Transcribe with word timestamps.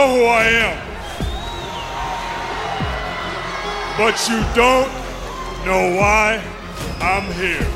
know 0.00 0.16
who 0.16 0.24
I 0.24 0.44
am. 0.66 0.76
But 3.98 4.16
you 4.28 4.38
don't 4.56 4.90
know 5.66 5.82
why 6.00 6.40
I'm 7.02 7.26
here. 7.34 7.68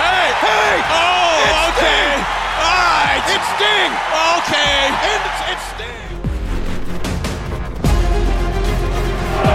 Hey! 0.00 0.26
Hey! 0.44 0.74
Oh, 0.88 1.44
It's 1.44 1.64
okay. 1.68 2.04
Sting! 2.04 2.20
All 2.64 2.80
right. 3.04 3.24
It's 3.34 3.48
Sting! 3.56 3.92
Okay. 4.38 4.80
And 5.10 5.20
it's, 5.28 5.40
it's 5.52 5.66
Sting! 5.74 6.08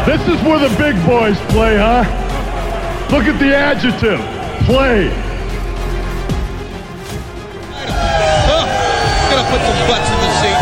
This 0.05 0.21
is 0.30 0.40
where 0.45 0.59
the 0.59 0.73
big 0.77 0.95
boys 1.08 1.40
play, 1.52 1.76
huh? 1.77 2.05
Look 3.12 3.26
at 3.26 3.40
the 3.40 3.55
adjective. 3.55 4.21
Play. 4.67 5.28
Put 9.49 9.62
some 9.62 9.88
butts 9.89 10.09
in 10.13 10.20
the 10.21 10.31
seat. 10.38 10.59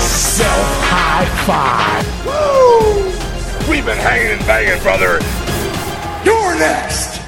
Self 0.00 0.68
high 0.88 1.28
five. 1.44 2.00
We've 3.68 3.84
been 3.84 3.98
hanging 3.98 4.32
and 4.32 4.46
banging, 4.46 4.82
brother. 4.82 5.20
You're 6.24 6.58
next. 6.58 7.20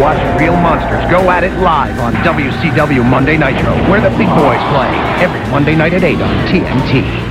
Watch 0.00 0.40
Real 0.40 0.54
Monsters 0.54 1.10
go 1.10 1.28
at 1.30 1.42
it 1.42 1.52
live 1.58 1.98
on 1.98 2.14
WCW 2.22 3.04
Monday 3.04 3.36
Nitro, 3.36 3.74
where 3.90 4.00
the 4.00 4.10
big 4.16 4.28
boys 4.28 4.62
play 4.70 4.94
every 5.18 5.40
Monday 5.50 5.74
night 5.74 5.94
at 5.94 6.04
8 6.04 6.20
on 6.20 6.46
TNT. 6.46 7.27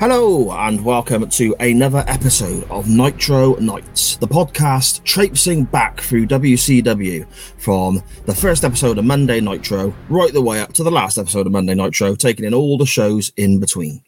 Hello, 0.00 0.52
and 0.52 0.84
welcome 0.84 1.28
to 1.28 1.56
another 1.58 2.04
episode 2.06 2.62
of 2.70 2.88
Nitro 2.88 3.56
Nights, 3.56 4.14
the 4.18 4.28
podcast 4.28 5.02
traipsing 5.02 5.64
back 5.64 6.00
through 6.00 6.28
WCW 6.28 7.26
from 7.58 8.00
the 8.24 8.34
first 8.34 8.62
episode 8.62 8.98
of 8.98 9.04
Monday 9.04 9.40
Nitro 9.40 9.92
right 10.08 10.32
the 10.32 10.40
way 10.40 10.60
up 10.60 10.72
to 10.74 10.84
the 10.84 10.90
last 10.92 11.18
episode 11.18 11.46
of 11.48 11.52
Monday 11.52 11.74
Nitro, 11.74 12.14
taking 12.14 12.44
in 12.44 12.54
all 12.54 12.78
the 12.78 12.86
shows 12.86 13.32
in 13.36 13.58
between. 13.58 14.00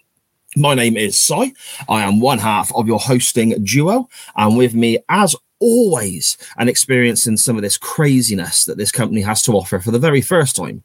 My 0.55 0.75
name 0.75 0.97
is 0.97 1.21
Cy. 1.21 1.55
I 1.89 2.03
am 2.03 2.21
one 2.21 2.39
half 2.39 2.73
of 2.77 2.87
your 2.87 3.01
hosting 3.01 3.61
duo, 3.65 4.09
and 4.37 4.57
with 4.57 4.75
me, 4.75 4.99
as 5.09 5.35
always, 5.59 6.39
and 6.57 6.69
experiencing 6.69 7.37
some 7.37 7.57
of 7.57 7.63
this 7.63 7.77
craziness 7.77 8.65
that 8.65 8.79
this 8.79 8.93
company 8.93 9.23
has 9.23 9.43
to 9.43 9.55
offer 9.55 9.81
for 9.81 9.91
the 9.91 9.99
very 9.99 10.21
first 10.21 10.55
time, 10.55 10.85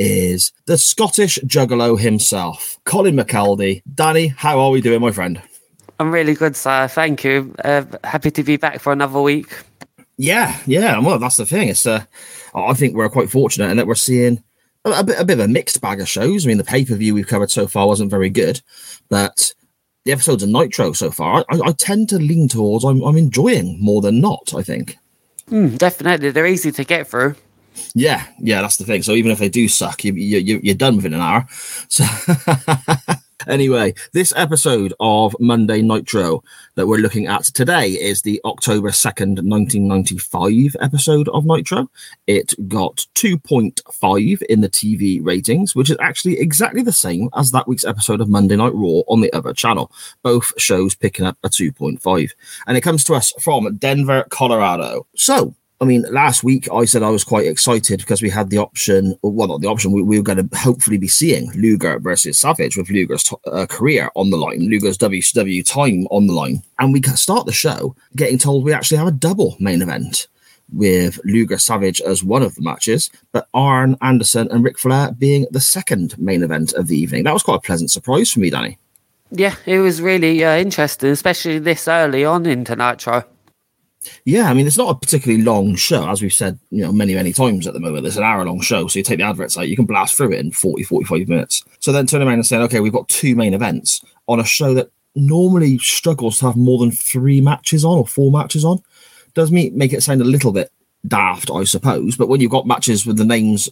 is 0.00 0.50
the 0.64 0.78
Scottish 0.78 1.38
juggalo 1.44 2.00
himself, 2.00 2.78
Colin 2.84 3.16
McKeldy. 3.16 3.82
Danny, 3.94 4.28
how 4.28 4.58
are 4.58 4.70
we 4.70 4.80
doing, 4.80 5.02
my 5.02 5.12
friend? 5.12 5.42
I'm 5.98 6.10
really 6.10 6.32
good, 6.32 6.56
sir. 6.56 6.88
Thank 6.88 7.22
you. 7.22 7.54
Uh, 7.62 7.84
happy 8.02 8.30
to 8.30 8.42
be 8.42 8.56
back 8.56 8.80
for 8.80 8.94
another 8.94 9.20
week. 9.20 9.54
Yeah, 10.16 10.58
yeah. 10.64 10.98
Well, 10.98 11.18
that's 11.18 11.36
the 11.36 11.44
thing. 11.44 11.68
It's 11.68 11.86
uh, 11.86 12.04
I 12.54 12.72
think 12.72 12.94
we're 12.94 13.10
quite 13.10 13.30
fortunate 13.30 13.70
in 13.70 13.76
that 13.76 13.86
we're 13.86 13.94
seeing 13.94 14.42
a, 14.86 14.90
a 14.90 15.04
bit, 15.04 15.20
a 15.20 15.24
bit 15.24 15.38
of 15.38 15.44
a 15.44 15.48
mixed 15.48 15.82
bag 15.82 16.00
of 16.00 16.08
shows. 16.08 16.46
I 16.46 16.48
mean, 16.48 16.56
the 16.56 16.64
pay 16.64 16.86
per 16.86 16.94
view 16.94 17.14
we've 17.14 17.26
covered 17.26 17.50
so 17.50 17.66
far 17.66 17.86
wasn't 17.86 18.10
very 18.10 18.30
good, 18.30 18.62
but 19.10 19.52
the 20.06 20.12
episodes 20.12 20.42
of 20.42 20.48
Nitro 20.48 20.92
so 20.92 21.10
far, 21.10 21.44
I, 21.50 21.60
I 21.62 21.72
tend 21.72 22.08
to 22.08 22.18
lean 22.18 22.48
towards 22.48 22.84
I'm, 22.84 23.02
I'm 23.02 23.18
enjoying 23.18 23.78
more 23.78 24.00
than 24.00 24.22
not. 24.22 24.54
I 24.56 24.62
think. 24.62 24.96
Mm, 25.50 25.76
definitely, 25.76 26.30
they're 26.30 26.46
easy 26.46 26.72
to 26.72 26.84
get 26.84 27.06
through. 27.06 27.34
Yeah, 27.94 28.24
yeah, 28.38 28.60
that's 28.62 28.76
the 28.76 28.84
thing. 28.84 29.02
So 29.02 29.12
even 29.12 29.30
if 29.30 29.38
they 29.38 29.48
do 29.48 29.68
suck, 29.68 30.04
you, 30.04 30.12
you, 30.14 30.38
you- 30.38 30.60
you're 30.62 30.74
done 30.74 30.96
within 30.96 31.14
an 31.14 31.20
hour. 31.20 31.46
So 31.88 32.04
anyway, 33.48 33.94
this 34.12 34.32
episode 34.36 34.92
of 35.00 35.34
Monday 35.40 35.82
Nitro 35.82 36.42
that 36.74 36.86
we're 36.86 36.98
looking 36.98 37.26
at 37.26 37.44
today 37.44 37.88
is 37.90 38.22
the 38.22 38.40
October 38.44 38.90
2nd, 38.90 39.42
1995 39.48 40.76
episode 40.80 41.28
of 41.30 41.44
Nitro. 41.46 41.90
It 42.26 42.54
got 42.68 43.06
2.5 43.14 44.42
in 44.42 44.60
the 44.60 44.68
TV 44.68 45.20
ratings, 45.24 45.74
which 45.74 45.90
is 45.90 45.96
actually 46.00 46.38
exactly 46.38 46.82
the 46.82 46.92
same 46.92 47.28
as 47.34 47.50
that 47.50 47.66
week's 47.68 47.84
episode 47.84 48.20
of 48.20 48.28
Monday 48.28 48.56
Night 48.56 48.74
Raw 48.74 49.02
on 49.08 49.20
the 49.20 49.32
other 49.32 49.52
channel. 49.52 49.90
Both 50.22 50.52
shows 50.60 50.94
picking 50.94 51.24
up 51.26 51.38
a 51.42 51.48
2.5. 51.48 52.30
And 52.66 52.76
it 52.76 52.82
comes 52.82 53.04
to 53.04 53.14
us 53.14 53.32
from 53.40 53.76
Denver, 53.76 54.24
Colorado. 54.30 55.06
So, 55.16 55.54
I 55.82 55.86
mean, 55.86 56.02
last 56.10 56.44
week 56.44 56.68
I 56.70 56.84
said 56.84 57.02
I 57.02 57.08
was 57.08 57.24
quite 57.24 57.46
excited 57.46 58.00
because 58.00 58.20
we 58.20 58.28
had 58.28 58.50
the 58.50 58.58
option, 58.58 59.16
well, 59.22 59.48
not 59.48 59.62
the 59.62 59.68
option, 59.68 59.92
we, 59.92 60.02
we 60.02 60.18
were 60.18 60.24
going 60.24 60.46
to 60.46 60.58
hopefully 60.58 60.98
be 60.98 61.08
seeing 61.08 61.50
Luger 61.52 61.98
versus 61.98 62.38
Savage 62.38 62.76
with 62.76 62.90
Luger's 62.90 63.32
uh, 63.46 63.64
career 63.64 64.10
on 64.14 64.28
the 64.28 64.36
line, 64.36 64.68
Luger's 64.68 64.98
WCW 64.98 65.64
time 65.66 66.06
on 66.10 66.26
the 66.26 66.34
line. 66.34 66.62
And 66.78 66.92
we 66.92 67.00
start 67.14 67.46
the 67.46 67.52
show 67.52 67.96
getting 68.14 68.36
told 68.36 68.62
we 68.62 68.74
actually 68.74 68.98
have 68.98 69.06
a 69.06 69.12
double 69.12 69.56
main 69.58 69.80
event 69.80 70.28
with 70.70 71.18
Luger 71.24 71.58
Savage 71.58 72.02
as 72.02 72.22
one 72.22 72.42
of 72.42 72.54
the 72.56 72.62
matches, 72.62 73.10
but 73.32 73.48
Arn 73.54 73.96
Anderson 74.02 74.48
and 74.50 74.62
Ric 74.62 74.78
Flair 74.78 75.12
being 75.12 75.46
the 75.50 75.60
second 75.60 76.16
main 76.18 76.42
event 76.42 76.74
of 76.74 76.88
the 76.88 76.96
evening. 76.96 77.24
That 77.24 77.32
was 77.32 77.42
quite 77.42 77.56
a 77.56 77.60
pleasant 77.60 77.90
surprise 77.90 78.30
for 78.30 78.40
me, 78.40 78.50
Danny. 78.50 78.78
Yeah, 79.30 79.54
it 79.64 79.78
was 79.78 80.02
really 80.02 80.44
uh, 80.44 80.56
interesting, 80.58 81.10
especially 81.10 81.58
this 81.58 81.88
early 81.88 82.24
on 82.24 82.44
into 82.44 82.76
Nitro. 82.76 83.24
Yeah, 84.24 84.48
I 84.48 84.54
mean, 84.54 84.66
it's 84.66 84.78
not 84.78 84.90
a 84.90 84.98
particularly 84.98 85.42
long 85.42 85.76
show, 85.76 86.08
as 86.08 86.22
we've 86.22 86.32
said, 86.32 86.58
you 86.70 86.82
know, 86.82 86.92
many, 86.92 87.14
many 87.14 87.32
times 87.32 87.66
at 87.66 87.74
the 87.74 87.80
moment. 87.80 88.06
It's 88.06 88.16
an 88.16 88.22
hour 88.22 88.44
long 88.44 88.60
show. 88.60 88.86
So 88.86 88.98
you 88.98 89.02
take 89.02 89.18
the 89.18 89.24
adverts 89.24 89.58
out, 89.58 89.68
you 89.68 89.76
can 89.76 89.84
blast 89.84 90.16
through 90.16 90.32
it 90.32 90.40
in 90.40 90.52
40, 90.52 90.84
45 90.84 91.28
minutes. 91.28 91.64
So 91.80 91.92
then 91.92 92.06
turn 92.06 92.22
around 92.22 92.34
and 92.34 92.46
say, 92.46 92.56
okay, 92.58 92.80
we've 92.80 92.92
got 92.92 93.08
two 93.08 93.34
main 93.34 93.52
events 93.52 94.02
on 94.26 94.40
a 94.40 94.44
show 94.44 94.72
that 94.74 94.90
normally 95.14 95.78
struggles 95.78 96.38
to 96.38 96.46
have 96.46 96.56
more 96.56 96.78
than 96.78 96.90
three 96.90 97.40
matches 97.40 97.84
on 97.84 97.98
or 97.98 98.06
four 98.06 98.30
matches 98.30 98.64
on. 98.64 98.82
Does 99.34 99.52
me 99.52 99.70
make 99.70 99.92
it 99.92 100.02
sound 100.02 100.20
a 100.20 100.24
little 100.24 100.52
bit 100.52 100.72
daft, 101.06 101.50
I 101.50 101.64
suppose. 101.64 102.16
But 102.16 102.28
when 102.28 102.40
you've 102.40 102.50
got 102.50 102.66
matches 102.66 103.06
with 103.06 103.16
the 103.16 103.24
names 103.24 103.68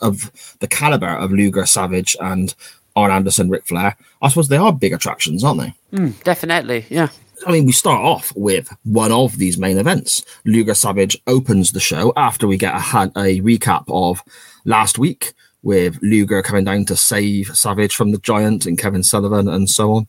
of 0.00 0.30
the 0.60 0.68
caliber 0.68 1.08
of 1.08 1.32
Luger, 1.32 1.66
Savage, 1.66 2.16
and 2.20 2.54
Arn 2.96 3.10
Anderson, 3.10 3.48
Ric 3.48 3.66
Flair, 3.66 3.96
I 4.20 4.28
suppose 4.28 4.48
they 4.48 4.56
are 4.56 4.72
big 4.72 4.92
attractions, 4.92 5.44
aren't 5.44 5.60
they? 5.60 5.74
Mm, 5.96 6.22
definitely, 6.24 6.86
yeah. 6.88 7.08
I 7.46 7.52
mean, 7.52 7.66
we 7.66 7.72
start 7.72 8.04
off 8.04 8.32
with 8.36 8.74
one 8.84 9.12
of 9.12 9.38
these 9.38 9.58
main 9.58 9.78
events. 9.78 10.24
Luger 10.44 10.74
Savage 10.74 11.16
opens 11.26 11.72
the 11.72 11.80
show 11.80 12.12
after 12.16 12.46
we 12.46 12.56
get 12.56 12.74
a, 12.74 13.10
a 13.16 13.40
recap 13.40 13.84
of 13.88 14.22
last 14.64 14.98
week 14.98 15.32
with 15.62 15.98
Luger 16.02 16.42
coming 16.42 16.64
down 16.64 16.84
to 16.86 16.96
save 16.96 17.48
Savage 17.56 17.94
from 17.94 18.12
the 18.12 18.18
Giant 18.18 18.66
and 18.66 18.78
Kevin 18.78 19.02
Sullivan 19.02 19.48
and 19.48 19.68
so 19.68 19.92
on, 19.92 20.06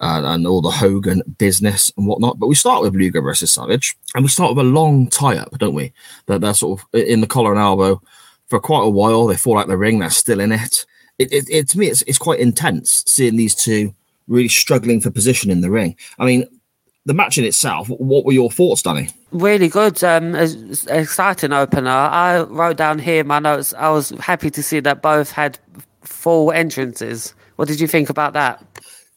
uh, 0.00 0.22
and 0.24 0.46
all 0.46 0.60
the 0.60 0.70
Hogan 0.70 1.22
business 1.38 1.92
and 1.96 2.06
whatnot. 2.06 2.38
But 2.38 2.48
we 2.48 2.54
start 2.54 2.82
with 2.82 2.94
Luger 2.94 3.20
versus 3.20 3.52
Savage, 3.52 3.96
and 4.14 4.24
we 4.24 4.28
start 4.28 4.54
with 4.54 4.64
a 4.64 4.68
long 4.68 5.08
tie 5.08 5.36
up, 5.36 5.58
don't 5.58 5.74
we? 5.74 5.92
That 6.26 6.40
they're 6.40 6.54
sort 6.54 6.80
of 6.80 7.00
in 7.00 7.20
the 7.20 7.26
collar 7.26 7.52
and 7.52 7.60
elbow 7.60 8.02
for 8.48 8.60
quite 8.60 8.84
a 8.84 8.90
while. 8.90 9.26
They 9.26 9.36
fall 9.36 9.58
out 9.58 9.68
the 9.68 9.76
ring, 9.76 9.98
they're 9.98 10.10
still 10.10 10.40
in 10.40 10.52
it. 10.52 10.86
It, 11.18 11.32
it, 11.32 11.48
it 11.48 11.68
to 11.70 11.78
me, 11.78 11.88
it's, 11.88 12.02
it's 12.02 12.18
quite 12.18 12.40
intense 12.40 13.02
seeing 13.06 13.36
these 13.36 13.54
two 13.54 13.94
really 14.28 14.48
struggling 14.48 15.00
for 15.00 15.10
position 15.10 15.50
in 15.50 15.60
the 15.60 15.70
ring. 15.70 15.96
I 16.18 16.26
mean, 16.26 16.46
the 17.06 17.14
match 17.14 17.38
in 17.38 17.44
itself, 17.44 17.88
what 17.88 18.24
were 18.24 18.32
your 18.32 18.50
thoughts, 18.50 18.82
Danny? 18.82 19.08
Really 19.30 19.68
good, 19.68 20.02
um, 20.02 20.34
exciting 20.34 21.52
opener. 21.52 21.90
I 21.90 22.42
wrote 22.42 22.76
down 22.76 22.98
here 22.98 23.22
my 23.24 23.38
notes. 23.38 23.72
I 23.74 23.90
was 23.90 24.10
happy 24.10 24.50
to 24.50 24.62
see 24.62 24.80
that 24.80 25.02
both 25.02 25.30
had 25.30 25.58
full 26.02 26.50
entrances. 26.50 27.32
What 27.54 27.68
did 27.68 27.80
you 27.80 27.86
think 27.86 28.10
about 28.10 28.32
that? 28.32 28.62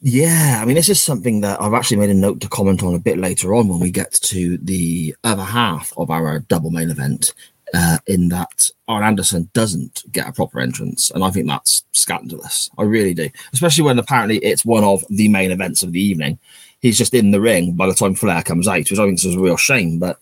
Yeah, 0.02 0.60
I 0.62 0.64
mean, 0.64 0.76
this 0.76 0.88
is 0.88 1.02
something 1.02 1.42
that 1.42 1.60
I've 1.60 1.74
actually 1.74 1.98
made 1.98 2.10
a 2.10 2.14
note 2.14 2.40
to 2.40 2.48
comment 2.48 2.82
on 2.82 2.94
a 2.94 2.98
bit 2.98 3.18
later 3.18 3.54
on 3.54 3.68
when 3.68 3.80
we 3.80 3.90
get 3.90 4.12
to 4.12 4.56
the 4.58 5.14
other 5.24 5.44
half 5.44 5.92
of 5.96 6.10
our 6.10 6.38
double 6.38 6.70
main 6.70 6.90
event. 6.90 7.34
Uh, 7.72 7.98
in 8.08 8.30
that 8.30 8.68
Arn 8.88 9.04
Anderson 9.04 9.48
doesn't 9.52 10.02
get 10.10 10.26
a 10.26 10.32
proper 10.32 10.58
entrance, 10.58 11.08
and 11.12 11.22
I 11.22 11.30
think 11.30 11.46
that's 11.46 11.84
scandalous. 11.92 12.68
I 12.76 12.82
really 12.82 13.14
do, 13.14 13.28
especially 13.52 13.84
when 13.84 13.96
apparently 13.96 14.38
it's 14.38 14.64
one 14.64 14.82
of 14.82 15.04
the 15.08 15.28
main 15.28 15.52
events 15.52 15.84
of 15.84 15.92
the 15.92 16.00
evening. 16.00 16.40
He's 16.80 16.98
just 16.98 17.14
in 17.14 17.30
the 17.30 17.40
ring 17.40 17.74
by 17.74 17.86
the 17.86 17.94
time 17.94 18.14
Flair 18.14 18.42
comes 18.42 18.66
out, 18.66 18.78
which 18.78 18.98
I 18.98 19.06
think 19.06 19.18
is 19.18 19.34
a 19.34 19.38
real 19.38 19.56
shame. 19.56 19.98
But 19.98 20.18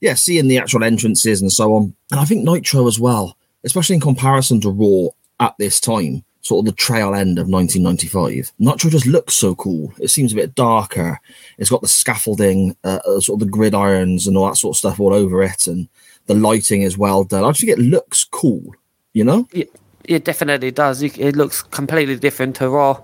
yeah, 0.00 0.14
seeing 0.14 0.48
the 0.48 0.58
actual 0.58 0.84
entrances 0.84 1.40
and 1.40 1.52
so 1.52 1.74
on, 1.74 1.94
and 2.10 2.20
I 2.20 2.24
think 2.24 2.44
Nitro 2.44 2.86
as 2.86 3.00
well, 3.00 3.36
especially 3.64 3.94
in 3.94 4.00
comparison 4.00 4.60
to 4.60 4.70
Raw 4.70 5.10
at 5.40 5.54
this 5.58 5.80
time, 5.80 6.24
sort 6.42 6.62
of 6.62 6.66
the 6.66 6.76
trail 6.76 7.14
end 7.14 7.38
of 7.38 7.48
1995. 7.48 8.52
Nitro 8.58 8.90
just 8.90 9.06
looks 9.06 9.34
so 9.34 9.54
cool. 9.54 9.92
It 9.98 10.08
seems 10.08 10.32
a 10.32 10.36
bit 10.36 10.54
darker. 10.54 11.18
It's 11.58 11.70
got 11.70 11.80
the 11.80 11.88
scaffolding, 11.88 12.76
uh, 12.84 13.00
uh, 13.06 13.20
sort 13.20 13.40
of 13.40 13.46
the 13.48 13.56
gridirons 13.56 14.26
and 14.26 14.36
all 14.36 14.48
that 14.48 14.56
sort 14.56 14.74
of 14.74 14.78
stuff 14.78 15.00
all 15.00 15.14
over 15.14 15.42
it, 15.42 15.66
and 15.66 15.88
the 16.26 16.34
lighting 16.34 16.82
is 16.82 16.98
well 16.98 17.24
done. 17.24 17.44
I 17.44 17.48
just 17.48 17.60
think 17.60 17.72
it 17.72 17.82
looks 17.82 18.24
cool, 18.24 18.74
you 19.14 19.24
know? 19.24 19.48
Yeah, 19.52 19.64
It 20.04 20.24
definitely 20.24 20.70
does. 20.70 21.02
It 21.02 21.36
looks 21.36 21.62
completely 21.62 22.16
different 22.16 22.56
to 22.56 22.68
Raw. 22.68 23.02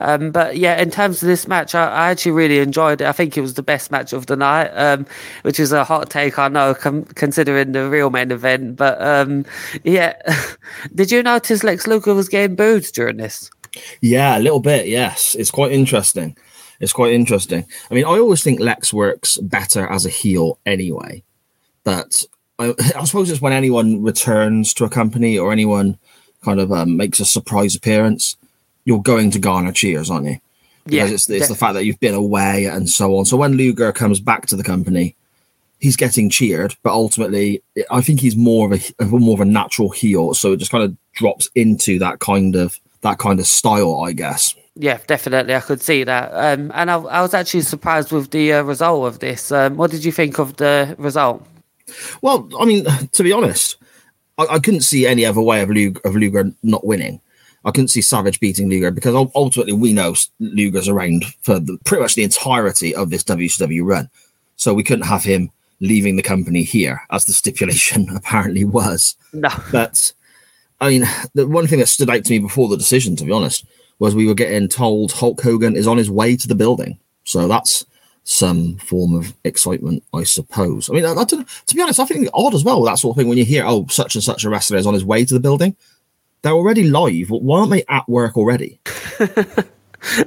Um, 0.00 0.30
but 0.30 0.56
yeah, 0.56 0.80
in 0.80 0.90
terms 0.90 1.22
of 1.22 1.28
this 1.28 1.46
match, 1.46 1.74
I, 1.74 1.86
I 1.86 2.10
actually 2.10 2.32
really 2.32 2.58
enjoyed 2.58 3.00
it. 3.00 3.06
I 3.06 3.12
think 3.12 3.36
it 3.36 3.40
was 3.40 3.54
the 3.54 3.62
best 3.62 3.90
match 3.90 4.12
of 4.12 4.26
the 4.26 4.36
night, 4.36 4.68
um, 4.68 5.06
which 5.42 5.60
is 5.60 5.72
a 5.72 5.84
hot 5.84 6.10
take, 6.10 6.38
I 6.38 6.48
know, 6.48 6.74
com- 6.74 7.04
considering 7.04 7.72
the 7.72 7.88
real 7.88 8.10
main 8.10 8.30
event. 8.30 8.76
But 8.76 9.00
um, 9.00 9.44
yeah, 9.84 10.14
did 10.94 11.10
you 11.10 11.22
notice 11.22 11.62
Lex 11.62 11.86
Luger 11.86 12.14
was 12.14 12.28
getting 12.28 12.56
booed 12.56 12.84
during 12.92 13.18
this? 13.18 13.50
Yeah, 14.00 14.36
a 14.36 14.40
little 14.40 14.60
bit. 14.60 14.88
Yes, 14.88 15.34
it's 15.38 15.50
quite 15.50 15.72
interesting. 15.72 16.36
It's 16.80 16.92
quite 16.92 17.12
interesting. 17.12 17.64
I 17.90 17.94
mean, 17.94 18.04
I 18.04 18.18
always 18.18 18.42
think 18.42 18.60
Lex 18.60 18.92
works 18.92 19.38
better 19.38 19.86
as 19.86 20.04
a 20.04 20.10
heel 20.10 20.58
anyway, 20.66 21.22
but 21.84 22.24
I, 22.58 22.74
I 22.96 23.04
suppose 23.04 23.30
it's 23.30 23.40
when 23.40 23.52
anyone 23.52 24.02
returns 24.02 24.74
to 24.74 24.84
a 24.84 24.90
company 24.90 25.38
or 25.38 25.52
anyone 25.52 25.98
kind 26.42 26.60
of 26.60 26.72
um, 26.72 26.96
makes 26.96 27.20
a 27.20 27.24
surprise 27.24 27.74
appearance, 27.74 28.36
you're 28.84 29.02
going 29.02 29.30
to 29.30 29.38
garner 29.38 29.72
cheers, 29.72 30.10
aren't 30.10 30.26
you? 30.26 30.38
Because 30.84 31.10
Yeah, 31.10 31.14
it's, 31.14 31.30
it's 31.30 31.48
the 31.48 31.54
fact 31.54 31.74
that 31.74 31.84
you've 31.84 32.00
been 32.00 32.14
away 32.14 32.66
and 32.66 32.88
so 32.88 33.16
on. 33.16 33.24
So 33.24 33.36
when 33.36 33.52
Luger 33.52 33.92
comes 33.92 34.20
back 34.20 34.46
to 34.46 34.56
the 34.56 34.64
company, 34.64 35.14
he's 35.78 35.96
getting 35.96 36.30
cheered, 36.30 36.76
but 36.82 36.92
ultimately, 36.92 37.62
I 37.90 38.00
think 38.00 38.20
he's 38.20 38.36
more 38.36 38.72
of 38.72 38.94
a 38.98 39.04
more 39.04 39.34
of 39.34 39.40
a 39.40 39.44
natural 39.44 39.90
heel. 39.90 40.34
So 40.34 40.52
it 40.52 40.58
just 40.58 40.70
kind 40.70 40.84
of 40.84 40.96
drops 41.12 41.48
into 41.54 41.98
that 41.98 42.20
kind 42.20 42.56
of 42.56 42.80
that 43.02 43.18
kind 43.18 43.38
of 43.40 43.46
style, 43.46 44.00
I 44.00 44.12
guess. 44.12 44.54
Yeah, 44.74 44.98
definitely. 45.06 45.54
I 45.54 45.60
could 45.60 45.82
see 45.82 46.04
that. 46.04 46.30
Um, 46.32 46.72
and 46.74 46.90
I, 46.90 46.96
I 46.96 47.20
was 47.20 47.34
actually 47.34 47.60
surprised 47.60 48.10
with 48.10 48.30
the 48.30 48.54
uh, 48.54 48.62
result 48.62 49.06
of 49.06 49.18
this. 49.18 49.52
Um, 49.52 49.76
what 49.76 49.90
did 49.90 50.04
you 50.04 50.12
think 50.12 50.38
of 50.38 50.56
the 50.56 50.94
result? 50.98 51.46
Well, 52.22 52.48
I 52.58 52.64
mean, 52.64 52.86
to 53.12 53.22
be 53.22 53.32
honest, 53.32 53.76
I, 54.48 54.54
I 54.54 54.58
couldn't 54.58 54.82
see 54.82 55.06
any 55.06 55.24
other 55.24 55.40
way 55.40 55.62
of 55.62 55.70
Luger, 55.70 56.00
of 56.04 56.16
Luger 56.16 56.52
not 56.62 56.86
winning. 56.86 57.20
I 57.64 57.70
couldn't 57.70 57.88
see 57.88 58.00
Savage 58.00 58.40
beating 58.40 58.68
Luger 58.68 58.90
because 58.90 59.14
ultimately 59.34 59.72
we 59.72 59.92
know 59.92 60.14
Luger's 60.40 60.88
around 60.88 61.24
for 61.42 61.60
the, 61.60 61.78
pretty 61.84 62.02
much 62.02 62.14
the 62.14 62.24
entirety 62.24 62.94
of 62.94 63.10
this 63.10 63.22
WCW 63.24 63.84
run. 63.84 64.10
So 64.56 64.74
we 64.74 64.82
couldn't 64.82 65.06
have 65.06 65.24
him 65.24 65.50
leaving 65.80 66.16
the 66.16 66.22
company 66.22 66.62
here, 66.62 67.02
as 67.10 67.24
the 67.24 67.32
stipulation 67.32 68.08
apparently 68.16 68.64
was. 68.64 69.16
No. 69.32 69.50
But 69.70 70.12
I 70.80 70.88
mean, 70.88 71.04
the 71.34 71.46
one 71.46 71.66
thing 71.66 71.78
that 71.78 71.88
stood 71.88 72.10
out 72.10 72.24
to 72.24 72.32
me 72.32 72.38
before 72.40 72.68
the 72.68 72.76
decision, 72.76 73.16
to 73.16 73.24
be 73.24 73.32
honest, 73.32 73.64
was 73.98 74.14
we 74.14 74.26
were 74.26 74.34
getting 74.34 74.68
told 74.68 75.12
Hulk 75.12 75.40
Hogan 75.40 75.76
is 75.76 75.86
on 75.86 75.98
his 75.98 76.10
way 76.10 76.36
to 76.36 76.48
the 76.48 76.56
building. 76.56 76.98
So 77.24 77.46
that's 77.46 77.86
some 78.24 78.76
form 78.78 79.14
of 79.14 79.34
excitement, 79.44 80.04
I 80.14 80.24
suppose. 80.24 80.88
I 80.88 80.94
mean, 80.94 81.04
I, 81.04 81.12
I 81.12 81.24
don't, 81.24 81.48
to 81.66 81.74
be 81.74 81.82
honest, 81.82 82.00
I 82.00 82.04
think 82.04 82.22
it's 82.22 82.30
odd 82.34 82.54
as 82.54 82.64
well, 82.64 82.82
that 82.84 82.98
sort 82.98 83.14
of 83.14 83.20
thing, 83.20 83.28
when 83.28 83.38
you 83.38 83.44
hear, 83.44 83.64
oh, 83.66 83.86
such 83.88 84.14
and 84.14 84.22
such 84.22 84.44
a 84.44 84.50
wrestler 84.50 84.78
is 84.78 84.86
on 84.86 84.94
his 84.94 85.04
way 85.04 85.24
to 85.24 85.34
the 85.34 85.40
building. 85.40 85.76
They're 86.42 86.52
already 86.52 86.84
live. 86.84 87.30
Why 87.30 87.60
aren't 87.60 87.70
they 87.70 87.84
at 87.88 88.08
work 88.08 88.36
already? 88.36 88.80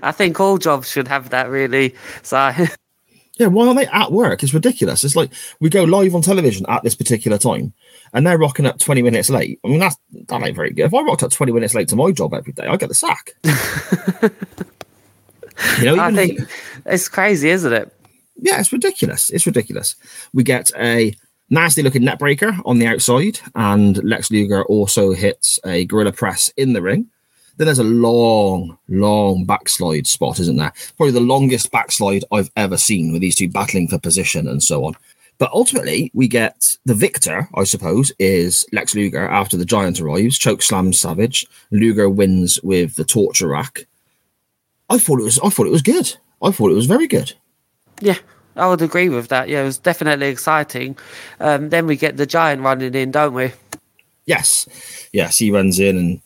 I 0.01 0.11
think 0.11 0.39
all 0.39 0.57
jobs 0.57 0.89
should 0.89 1.07
have 1.09 1.29
that, 1.31 1.49
really. 1.49 1.93
So, 2.21 2.53
Yeah, 3.37 3.47
why 3.47 3.67
aren't 3.67 3.79
they 3.79 3.87
at 3.87 4.13
work? 4.13 4.43
It's 4.43 4.53
ridiculous. 4.53 5.03
It's 5.03 5.15
like 5.15 5.31
we 5.59 5.69
go 5.69 5.83
live 5.83 6.15
on 6.15 6.21
television 6.21 6.65
at 6.69 6.83
this 6.83 6.95
particular 6.95 7.37
time 7.37 7.73
and 8.13 8.25
they're 8.25 8.37
rocking 8.37 8.65
up 8.65 8.79
20 8.79 9.01
minutes 9.01 9.29
late. 9.29 9.59
I 9.65 9.67
mean, 9.67 9.79
that's, 9.79 9.97
that 10.27 10.41
ain't 10.41 10.55
very 10.55 10.71
good. 10.71 10.85
If 10.85 10.93
I 10.93 11.01
rocked 11.01 11.23
up 11.23 11.31
20 11.31 11.51
minutes 11.51 11.73
late 11.73 11.89
to 11.89 11.97
my 11.97 12.11
job 12.11 12.33
every 12.33 12.53
day, 12.53 12.65
I 12.65 12.77
get 12.77 12.87
the 12.87 12.95
sack. 12.95 13.35
you 15.79 15.85
know, 15.85 15.95
I 16.01 16.09
if- 16.09 16.15
think 16.15 16.39
it's 16.85 17.07
crazy, 17.09 17.49
isn't 17.49 17.73
it? 17.73 17.91
yeah, 18.37 18.59
it's 18.59 18.71
ridiculous. 18.73 19.29
It's 19.29 19.45
ridiculous. 19.45 19.95
We 20.33 20.43
get 20.43 20.71
a 20.77 21.13
nasty 21.49 21.81
looking 21.83 22.01
neckbreaker 22.03 22.59
on 22.65 22.79
the 22.79 22.87
outside, 22.87 23.39
and 23.55 24.03
Lex 24.03 24.31
Luger 24.31 24.63
also 24.65 25.13
hits 25.13 25.59
a 25.65 25.85
gorilla 25.85 26.11
press 26.11 26.49
in 26.57 26.73
the 26.73 26.81
ring. 26.81 27.07
Then 27.57 27.67
there's 27.67 27.79
a 27.79 27.83
long, 27.85 28.77
long 28.89 29.45
backslide 29.45 30.07
spot, 30.07 30.39
isn't 30.41 30.57
there? 30.57 30.73
Probably 30.97 31.13
the 31.13 31.21
longest 31.21 31.71
backslide 31.71 32.25
I've 32.31 32.51
ever 32.57 32.75
seen 32.77 33.13
with 33.13 33.21
these 33.21 33.35
two 33.35 33.47
battling 33.47 33.87
for 33.87 33.97
position 33.97 34.47
and 34.49 34.61
so 34.61 34.83
on. 34.83 34.97
But 35.37 35.51
ultimately, 35.53 36.11
we 36.13 36.27
get 36.27 36.75
the 36.85 36.93
victor, 36.93 37.47
I 37.55 37.63
suppose, 37.63 38.11
is 38.19 38.65
Lex 38.73 38.93
Luger 38.95 39.25
after 39.27 39.55
the 39.55 39.63
giant 39.65 40.01
arrives, 40.01 40.37
choke 40.37 40.61
slams 40.61 40.99
Savage. 40.99 41.45
Luger 41.71 42.09
wins 42.09 42.59
with 42.63 42.95
the 42.95 43.05
torture 43.05 43.47
rack. 43.47 43.85
I 44.89 44.97
thought 44.97 45.19
it 45.19 45.23
was 45.23 45.39
I 45.39 45.49
thought 45.49 45.67
it 45.67 45.71
was 45.71 45.81
good. 45.81 46.15
I 46.41 46.51
thought 46.51 46.71
it 46.71 46.75
was 46.75 46.85
very 46.85 47.07
good. 47.07 47.33
Yeah, 48.01 48.17
I 48.55 48.67
would 48.67 48.81
agree 48.81 49.09
with 49.09 49.29
that. 49.29 49.49
Yeah, 49.49 49.61
it 49.61 49.65
was 49.65 49.77
definitely 49.77 50.27
exciting. 50.27 50.97
Um, 51.39 51.69
then 51.69 51.87
we 51.87 51.95
get 51.95 52.17
the 52.17 52.25
giant 52.25 52.61
running 52.61 52.93
in, 52.93 53.11
don't 53.11 53.33
we? 53.33 53.51
Yes, 54.25 54.67
yes, 55.13 55.37
he 55.37 55.51
runs 55.51 55.79
in 55.79 55.97
and 55.97 56.21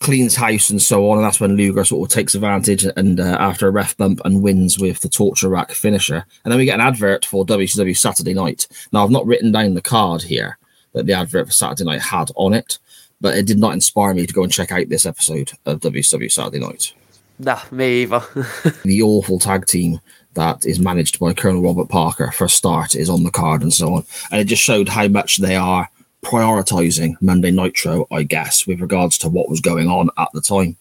cleans 0.00 0.36
house 0.36 0.68
and 0.68 0.82
so 0.82 1.10
on, 1.10 1.18
and 1.18 1.24
that's 1.24 1.40
when 1.40 1.56
Luger 1.56 1.84
sort 1.84 2.08
of 2.08 2.14
takes 2.14 2.34
advantage 2.34 2.84
and 2.96 3.18
uh, 3.18 3.36
after 3.40 3.66
a 3.66 3.70
ref 3.70 3.96
bump 3.96 4.20
and 4.24 4.42
wins 4.42 4.78
with 4.78 5.00
the 5.00 5.08
torture 5.08 5.48
rack 5.48 5.72
finisher. 5.72 6.26
And 6.44 6.52
then 6.52 6.58
we 6.58 6.66
get 6.66 6.78
an 6.78 6.86
advert 6.86 7.24
for 7.24 7.46
WCW 7.46 7.96
Saturday 7.96 8.34
Night. 8.34 8.68
Now 8.92 9.02
I've 9.02 9.10
not 9.10 9.26
written 9.26 9.50
down 9.50 9.74
the 9.74 9.80
card 9.80 10.22
here 10.22 10.58
that 10.92 11.06
the 11.06 11.14
advert 11.14 11.46
for 11.46 11.52
Saturday 11.52 11.84
Night 11.84 12.02
had 12.02 12.30
on 12.36 12.52
it, 12.52 12.78
but 13.20 13.36
it 13.36 13.46
did 13.46 13.58
not 13.58 13.72
inspire 13.72 14.12
me 14.12 14.26
to 14.26 14.34
go 14.34 14.42
and 14.42 14.52
check 14.52 14.70
out 14.70 14.88
this 14.90 15.06
episode 15.06 15.52
of 15.64 15.80
WCW 15.80 16.30
Saturday 16.30 16.60
Night. 16.60 16.92
No, 17.38 17.58
me 17.70 18.02
either. 18.02 18.22
The 18.84 19.02
awful 19.02 19.38
tag 19.38 19.66
team 19.66 20.00
that 20.34 20.64
is 20.66 20.78
managed 20.78 21.18
by 21.18 21.32
Colonel 21.32 21.62
Robert 21.62 21.88
Parker 21.88 22.30
for 22.32 22.44
a 22.44 22.48
start 22.48 22.94
is 22.94 23.08
on 23.08 23.24
the 23.24 23.30
card 23.30 23.62
and 23.62 23.72
so 23.72 23.94
on, 23.94 24.04
and 24.30 24.40
it 24.40 24.44
just 24.44 24.62
showed 24.62 24.88
how 24.88 25.08
much 25.08 25.38
they 25.38 25.56
are 25.56 25.88
prioritizing 26.24 27.16
Monday 27.20 27.50
Nitro, 27.50 28.06
I 28.10 28.22
guess, 28.22 28.66
with 28.66 28.80
regards 28.80 29.18
to 29.18 29.28
what 29.28 29.48
was 29.48 29.60
going 29.60 29.88
on 29.88 30.10
at 30.16 30.28
the 30.32 30.40
time. 30.40 30.76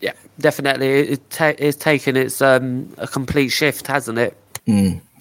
yeah, 0.00 0.12
definitely. 0.38 0.86
It 0.86 1.30
ta- 1.30 1.54
it's 1.58 1.76
taken 1.76 2.16
its 2.16 2.40
um, 2.40 2.92
a 2.98 3.06
complete 3.08 3.48
shift, 3.48 3.86
hasn't 3.86 4.18
it? 4.18 4.36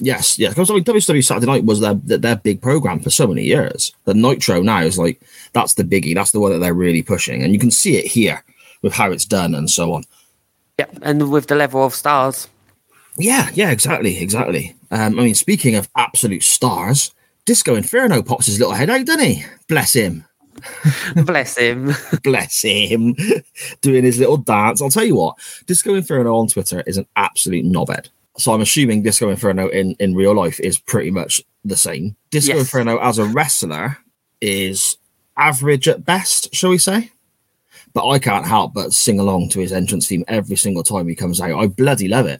Yes, 0.01 0.39
yeah, 0.39 0.49
because 0.49 0.69
I 0.69 0.75
mean, 0.75 0.83
WWE 0.83 1.25
Saturday 1.25 1.47
Night 1.47 1.65
was 1.65 1.79
their 1.81 1.95
their 1.95 2.17
their 2.17 2.35
big 2.37 2.61
program 2.61 2.99
for 2.99 3.09
so 3.09 3.27
many 3.27 3.43
years. 3.43 3.93
The 4.05 4.13
Nitro 4.13 4.61
now 4.61 4.81
is 4.81 4.97
like 4.97 5.21
that's 5.53 5.73
the 5.73 5.83
biggie, 5.83 6.15
that's 6.15 6.31
the 6.31 6.39
one 6.39 6.51
that 6.51 6.59
they're 6.59 6.73
really 6.73 7.01
pushing, 7.03 7.43
and 7.43 7.53
you 7.53 7.59
can 7.59 7.71
see 7.71 7.97
it 7.97 8.05
here 8.05 8.43
with 8.81 8.93
how 8.93 9.11
it's 9.11 9.25
done 9.25 9.53
and 9.55 9.69
so 9.69 9.93
on. 9.93 10.03
Yeah, 10.79 10.85
and 11.01 11.29
with 11.29 11.47
the 11.47 11.55
level 11.55 11.83
of 11.83 11.93
stars. 11.93 12.47
Yeah, 13.17 13.49
yeah, 13.53 13.69
exactly, 13.69 14.17
exactly. 14.17 14.75
Um, 14.91 15.19
I 15.19 15.23
mean, 15.23 15.35
speaking 15.35 15.75
of 15.75 15.89
absolute 15.97 16.41
stars, 16.41 17.13
Disco 17.43 17.75
Inferno 17.75 18.21
pops 18.23 18.45
his 18.45 18.59
little 18.59 18.73
head 18.73 18.89
out, 18.89 19.05
doesn't 19.05 19.25
he? 19.25 19.43
Bless 19.67 19.91
him. 19.91 20.23
Bless 21.25 21.57
him. 21.57 21.91
Bless 22.23 22.61
him. 22.61 23.13
Doing 23.81 24.05
his 24.05 24.19
little 24.19 24.37
dance. 24.37 24.81
I'll 24.81 24.89
tell 24.89 25.03
you 25.03 25.15
what, 25.15 25.35
Disco 25.65 25.95
Inferno 25.95 26.33
on 26.37 26.47
Twitter 26.47 26.81
is 26.87 26.95
an 26.97 27.07
absolute 27.17 27.65
knobhead. 27.65 28.07
So 28.37 28.53
I'm 28.53 28.61
assuming 28.61 29.03
Disco 29.03 29.29
Inferno 29.29 29.67
in, 29.67 29.97
in 29.99 30.15
real 30.15 30.33
life 30.33 30.61
is 30.61 30.79
pretty 30.79 31.11
much 31.11 31.41
the 31.65 31.75
same. 31.75 32.15
Disco 32.31 32.53
Yes. 32.53 32.61
Inferno 32.61 32.99
as 32.99 33.17
a 33.17 33.25
wrestler 33.25 33.97
is 34.39 34.95
average 35.35 35.89
at 35.89 36.05
best, 36.05 36.55
shall 36.55 36.69
we 36.69 36.77
say? 36.77 37.11
But 37.93 38.07
I 38.07 38.19
can't 38.19 38.45
help 38.45 38.73
but 38.73 38.93
sing 38.93 39.19
along 39.19 39.49
to 39.49 39.59
his 39.59 39.71
entrance 39.73 40.07
theme 40.07 40.23
every 40.27 40.55
single 40.55 40.83
time 40.83 41.07
he 41.07 41.15
comes 41.15 41.41
out. 41.41 41.59
I 41.59 41.67
bloody 41.67 42.07
love 42.07 42.27
it. 42.27 42.39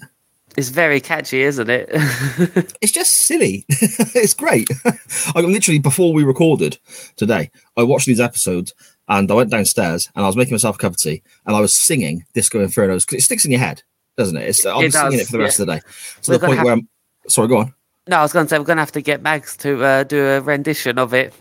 It's 0.57 0.69
very 0.69 0.99
catchy, 0.99 1.41
isn't 1.41 1.69
it? 1.69 1.89
it's 2.81 2.91
just 2.91 3.11
silly. 3.11 3.65
it's 3.69 4.33
great. 4.33 4.69
I 5.35 5.41
literally 5.41 5.79
before 5.79 6.13
we 6.13 6.23
recorded 6.23 6.77
today, 7.15 7.49
I 7.77 7.83
watched 7.83 8.05
these 8.07 8.19
episodes 8.19 8.73
and 9.07 9.31
I 9.31 9.35
went 9.35 9.51
downstairs 9.51 10.09
and 10.15 10.23
I 10.23 10.27
was 10.27 10.35
making 10.35 10.53
myself 10.53 10.75
a 10.75 10.79
cup 10.79 10.93
of 10.93 10.97
tea 10.97 11.21
and 11.45 11.55
I 11.55 11.61
was 11.61 11.75
singing 11.75 12.25
Disco 12.33 12.63
Infernos 12.65 13.05
because 13.05 13.19
it 13.19 13.25
sticks 13.25 13.45
in 13.45 13.51
your 13.51 13.59
head, 13.59 13.83
doesn't 14.17 14.37
it? 14.37 14.49
It's, 14.49 14.65
I'm 14.65 14.83
It 14.85 14.93
singing 14.93 15.11
does, 15.11 15.21
it 15.21 15.25
for 15.27 15.31
the 15.33 15.39
rest 15.39 15.59
yeah. 15.59 15.63
of 15.63 15.67
the 15.67 15.73
day 15.75 15.81
to 16.23 16.31
We're 16.31 16.37
the 16.39 16.45
point 16.45 16.57
have- 16.57 16.65
where 16.65 16.73
I'm 16.73 16.89
sorry, 17.27 17.47
go 17.47 17.57
on. 17.59 17.73
no, 18.07 18.17
I 18.17 18.21
was 18.23 18.33
going 18.33 18.45
to 18.45 18.49
say 18.49 18.59
we're 18.59 18.65
going 18.65 18.77
to 18.77 18.81
have 18.81 18.91
to 18.93 19.01
get 19.01 19.21
Mags 19.21 19.55
to 19.57 19.83
uh, 19.83 20.03
do 20.03 20.23
a 20.25 20.41
rendition 20.41 20.97
of 20.99 21.13
it. 21.13 21.33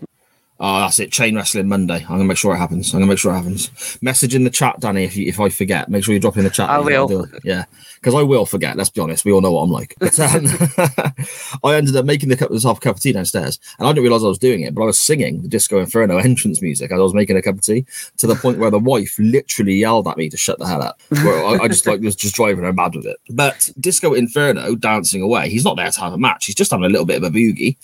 Oh, 0.60 0.80
that's 0.80 0.98
it. 0.98 1.12
Chain 1.12 1.36
wrestling 1.36 1.68
Monday. 1.68 1.98
I'm 2.02 2.08
gonna 2.08 2.24
make 2.24 2.36
sure 2.36 2.52
it 2.52 2.58
happens. 2.58 2.92
I'm 2.92 3.00
gonna 3.00 3.10
make 3.10 3.18
sure 3.18 3.32
it 3.32 3.36
happens. 3.36 3.98
Message 4.02 4.34
in 4.34 4.42
the 4.42 4.50
chat, 4.50 4.80
Danny, 4.80 5.04
if 5.04 5.16
you 5.16 5.26
if 5.26 5.38
I 5.38 5.50
forget. 5.50 5.88
Make 5.88 6.02
sure 6.02 6.12
you 6.12 6.20
drop 6.20 6.36
in 6.36 6.42
the 6.42 6.50
chat. 6.50 6.68
I 6.68 6.80
will. 6.80 7.06
do. 7.06 7.26
Yeah, 7.44 7.64
because 7.94 8.14
I 8.14 8.22
will 8.22 8.44
forget. 8.44 8.76
Let's 8.76 8.90
be 8.90 9.00
honest. 9.00 9.24
We 9.24 9.30
all 9.30 9.40
know 9.40 9.52
what 9.52 9.62
I'm 9.62 9.70
like. 9.70 9.94
But, 10.00 10.18
um, 10.20 10.46
I 11.64 11.76
ended 11.76 11.94
up 11.94 12.04
making 12.04 12.28
the 12.28 12.36
cup 12.36 12.50
myself 12.50 12.78
a 12.78 12.80
cup 12.80 12.96
of 12.96 13.02
tea 13.02 13.12
downstairs, 13.12 13.60
and 13.78 13.86
I 13.86 13.90
didn't 13.92 14.02
realize 14.02 14.24
I 14.24 14.28
was 14.28 14.38
doing 14.38 14.62
it. 14.62 14.74
But 14.74 14.82
I 14.82 14.86
was 14.86 14.98
singing 14.98 15.42
the 15.42 15.48
Disco 15.48 15.78
Inferno 15.78 16.18
entrance 16.18 16.60
music 16.60 16.90
as 16.90 16.98
I 16.98 17.02
was 17.02 17.14
making 17.14 17.36
a 17.36 17.42
cup 17.42 17.54
of 17.54 17.62
tea, 17.62 17.86
to 18.16 18.26
the 18.26 18.34
point 18.34 18.58
where 18.58 18.70
the 18.70 18.80
wife 18.80 19.16
literally 19.20 19.74
yelled 19.74 20.08
at 20.08 20.16
me 20.16 20.28
to 20.28 20.36
shut 20.36 20.58
the 20.58 20.66
hell 20.66 20.82
up. 20.82 21.00
Where 21.10 21.44
I, 21.44 21.64
I 21.64 21.68
just 21.68 21.86
like 21.86 22.00
was 22.00 22.16
just 22.16 22.34
driving 22.34 22.64
her 22.64 22.72
mad 22.72 22.96
with 22.96 23.06
it. 23.06 23.18
But 23.30 23.70
Disco 23.78 24.12
Inferno 24.12 24.74
dancing 24.74 25.22
away. 25.22 25.50
He's 25.50 25.64
not 25.64 25.76
there 25.76 25.90
to 25.90 26.00
have 26.00 26.14
a 26.14 26.18
match. 26.18 26.46
He's 26.46 26.56
just 26.56 26.72
having 26.72 26.86
a 26.86 26.88
little 26.88 27.06
bit 27.06 27.18
of 27.18 27.22
a 27.22 27.30
boogie 27.30 27.76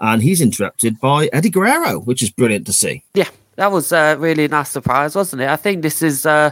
and 0.00 0.22
he's 0.22 0.40
interrupted 0.40 1.00
by 1.00 1.28
Eddie 1.32 1.50
Guerrero, 1.50 2.00
which 2.00 2.22
is 2.22 2.30
brilliant 2.30 2.66
to 2.66 2.72
see. 2.72 3.04
Yeah, 3.14 3.28
that 3.56 3.72
was 3.72 3.92
a 3.92 4.16
really 4.16 4.48
nice 4.48 4.70
surprise, 4.70 5.14
wasn't 5.14 5.42
it? 5.42 5.48
I 5.48 5.56
think 5.56 5.82
this 5.82 6.02
is, 6.02 6.26
uh, 6.26 6.50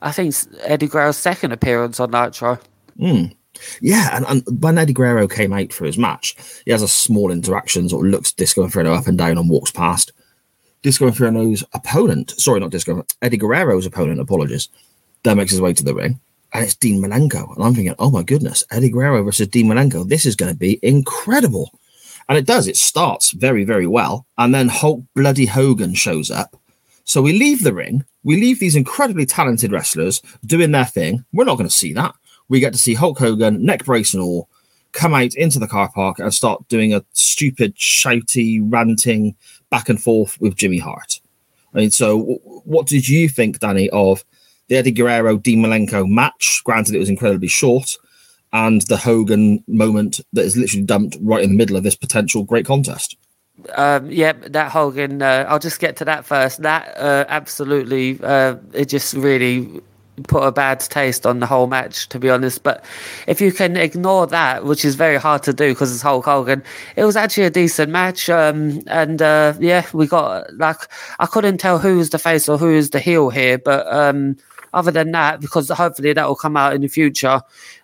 I 0.00 0.12
think 0.12 0.34
Eddie 0.62 0.88
Guerrero's 0.88 1.16
second 1.16 1.52
appearance 1.52 2.00
on 2.00 2.10
Nitro. 2.10 2.58
Yeah, 3.80 4.16
and, 4.16 4.26
and 4.26 4.62
when 4.62 4.78
Eddie 4.78 4.92
Guerrero 4.92 5.28
came 5.28 5.52
out 5.52 5.72
for 5.72 5.84
his 5.84 5.98
match, 5.98 6.36
he 6.64 6.72
has 6.72 6.82
a 6.82 6.88
small 6.88 7.30
interaction, 7.30 7.88
sort 7.88 8.06
of 8.06 8.12
looks 8.12 8.32
Disco 8.32 8.64
Inferno 8.64 8.92
up 8.92 9.06
and 9.06 9.16
down 9.16 9.38
and 9.38 9.48
walks 9.48 9.70
past. 9.70 10.12
Disco 10.82 11.06
Inferno's 11.06 11.62
opponent, 11.74 12.32
sorry, 12.38 12.58
not 12.58 12.70
Disco, 12.70 13.06
Eddie 13.22 13.36
Guerrero's 13.36 13.86
opponent, 13.86 14.20
apologies, 14.20 14.68
then 15.22 15.36
makes 15.36 15.52
his 15.52 15.60
way 15.60 15.72
to 15.72 15.84
the 15.84 15.94
ring. 15.94 16.18
And 16.52 16.64
it's 16.64 16.74
Dean 16.74 17.00
Malenko. 17.00 17.54
And 17.54 17.64
I'm 17.64 17.74
thinking, 17.74 17.94
oh 17.98 18.10
my 18.10 18.22
goodness, 18.22 18.64
Eddie 18.70 18.90
Guerrero 18.90 19.22
versus 19.22 19.46
Dean 19.46 19.68
Malenko. 19.68 20.06
This 20.06 20.26
is 20.26 20.36
going 20.36 20.52
to 20.52 20.58
be 20.58 20.80
incredible. 20.82 21.70
And 22.28 22.38
it 22.38 22.46
does. 22.46 22.66
It 22.66 22.76
starts 22.76 23.32
very, 23.32 23.64
very 23.64 23.86
well. 23.86 24.26
And 24.38 24.54
then 24.54 24.68
Hulk 24.68 25.02
Bloody 25.14 25.46
Hogan 25.46 25.94
shows 25.94 26.30
up. 26.30 26.56
So 27.04 27.20
we 27.20 27.32
leave 27.32 27.64
the 27.64 27.74
ring. 27.74 28.04
We 28.22 28.40
leave 28.40 28.60
these 28.60 28.76
incredibly 28.76 29.26
talented 29.26 29.72
wrestlers 29.72 30.22
doing 30.46 30.70
their 30.70 30.84
thing. 30.84 31.24
We're 31.32 31.44
not 31.44 31.56
going 31.56 31.68
to 31.68 31.74
see 31.74 31.92
that. 31.94 32.14
We 32.48 32.60
get 32.60 32.72
to 32.72 32.78
see 32.78 32.94
Hulk 32.94 33.18
Hogan, 33.18 33.64
neck 33.64 33.84
brace 33.84 34.14
and 34.14 34.22
all, 34.22 34.48
come 34.92 35.14
out 35.14 35.34
into 35.34 35.58
the 35.58 35.66
car 35.66 35.90
park 35.90 36.18
and 36.18 36.32
start 36.32 36.68
doing 36.68 36.94
a 36.94 37.04
stupid, 37.12 37.74
shouty, 37.76 38.60
ranting 38.62 39.34
back 39.70 39.88
and 39.88 40.00
forth 40.00 40.40
with 40.40 40.54
Jimmy 40.54 40.78
Hart. 40.78 41.20
I 41.74 41.78
mean, 41.78 41.90
so 41.90 42.18
what 42.64 42.86
did 42.86 43.08
you 43.08 43.28
think, 43.28 43.58
Danny, 43.58 43.88
of 43.90 44.24
the 44.68 44.76
Eddie 44.76 44.92
Guerrero 44.92 45.38
Dean 45.38 45.62
Malenko 45.62 46.06
match? 46.06 46.60
Granted, 46.64 46.94
it 46.94 46.98
was 46.98 47.08
incredibly 47.08 47.48
short, 47.48 47.96
and 48.52 48.82
the 48.82 48.96
Hogan 48.96 49.62
moment 49.66 50.20
that 50.32 50.44
is 50.44 50.56
literally 50.56 50.84
dumped 50.84 51.16
right 51.20 51.42
in 51.42 51.50
the 51.50 51.56
middle 51.56 51.76
of 51.76 51.82
this 51.82 51.96
potential 51.96 52.44
great 52.44 52.66
contest. 52.66 53.16
Um, 53.74 54.10
yeah, 54.10 54.32
that 54.32 54.72
Hogan. 54.72 55.22
Uh, 55.22 55.44
I'll 55.48 55.58
just 55.58 55.78
get 55.78 55.96
to 55.96 56.04
that 56.06 56.24
first. 56.24 56.62
That 56.62 56.96
uh, 56.96 57.24
absolutely, 57.28 58.18
uh, 58.22 58.56
it 58.72 58.86
just 58.86 59.14
really 59.14 59.80
put 60.24 60.42
a 60.42 60.52
bad 60.52 60.80
taste 60.80 61.26
on 61.26 61.40
the 61.40 61.46
whole 61.46 61.66
match, 61.66 62.08
to 62.10 62.18
be 62.18 62.28
honest. 62.28 62.62
But 62.62 62.84
if 63.26 63.40
you 63.40 63.52
can 63.52 63.76
ignore 63.76 64.26
that, 64.26 64.64
which 64.64 64.84
is 64.84 64.94
very 64.94 65.16
hard 65.16 65.42
to 65.44 65.52
do 65.52 65.68
because 65.70 65.92
it's 65.92 66.02
Hulk 66.02 66.24
Hogan, 66.24 66.62
it 66.96 67.04
was 67.04 67.16
actually 67.16 67.44
a 67.44 67.50
decent 67.50 67.90
match. 67.90 68.28
Um, 68.28 68.82
and 68.86 69.22
uh, 69.22 69.54
yeah, 69.60 69.86
we 69.92 70.06
got 70.06 70.52
like 70.56 70.78
I 71.18 71.26
couldn't 71.26 71.58
tell 71.58 71.78
who 71.78 71.98
was 71.98 72.10
the 72.10 72.18
face 72.18 72.48
or 72.48 72.58
who 72.58 72.74
was 72.74 72.90
the 72.90 73.00
heel 73.00 73.30
here, 73.30 73.58
but 73.58 73.86
um, 73.92 74.36
other 74.72 74.90
than 74.90 75.12
that, 75.12 75.40
because 75.40 75.68
hopefully 75.68 76.12
that 76.12 76.26
will 76.26 76.36
come 76.36 76.56
out 76.56 76.74
in 76.74 76.80
the 76.80 76.88
future. 76.88 77.40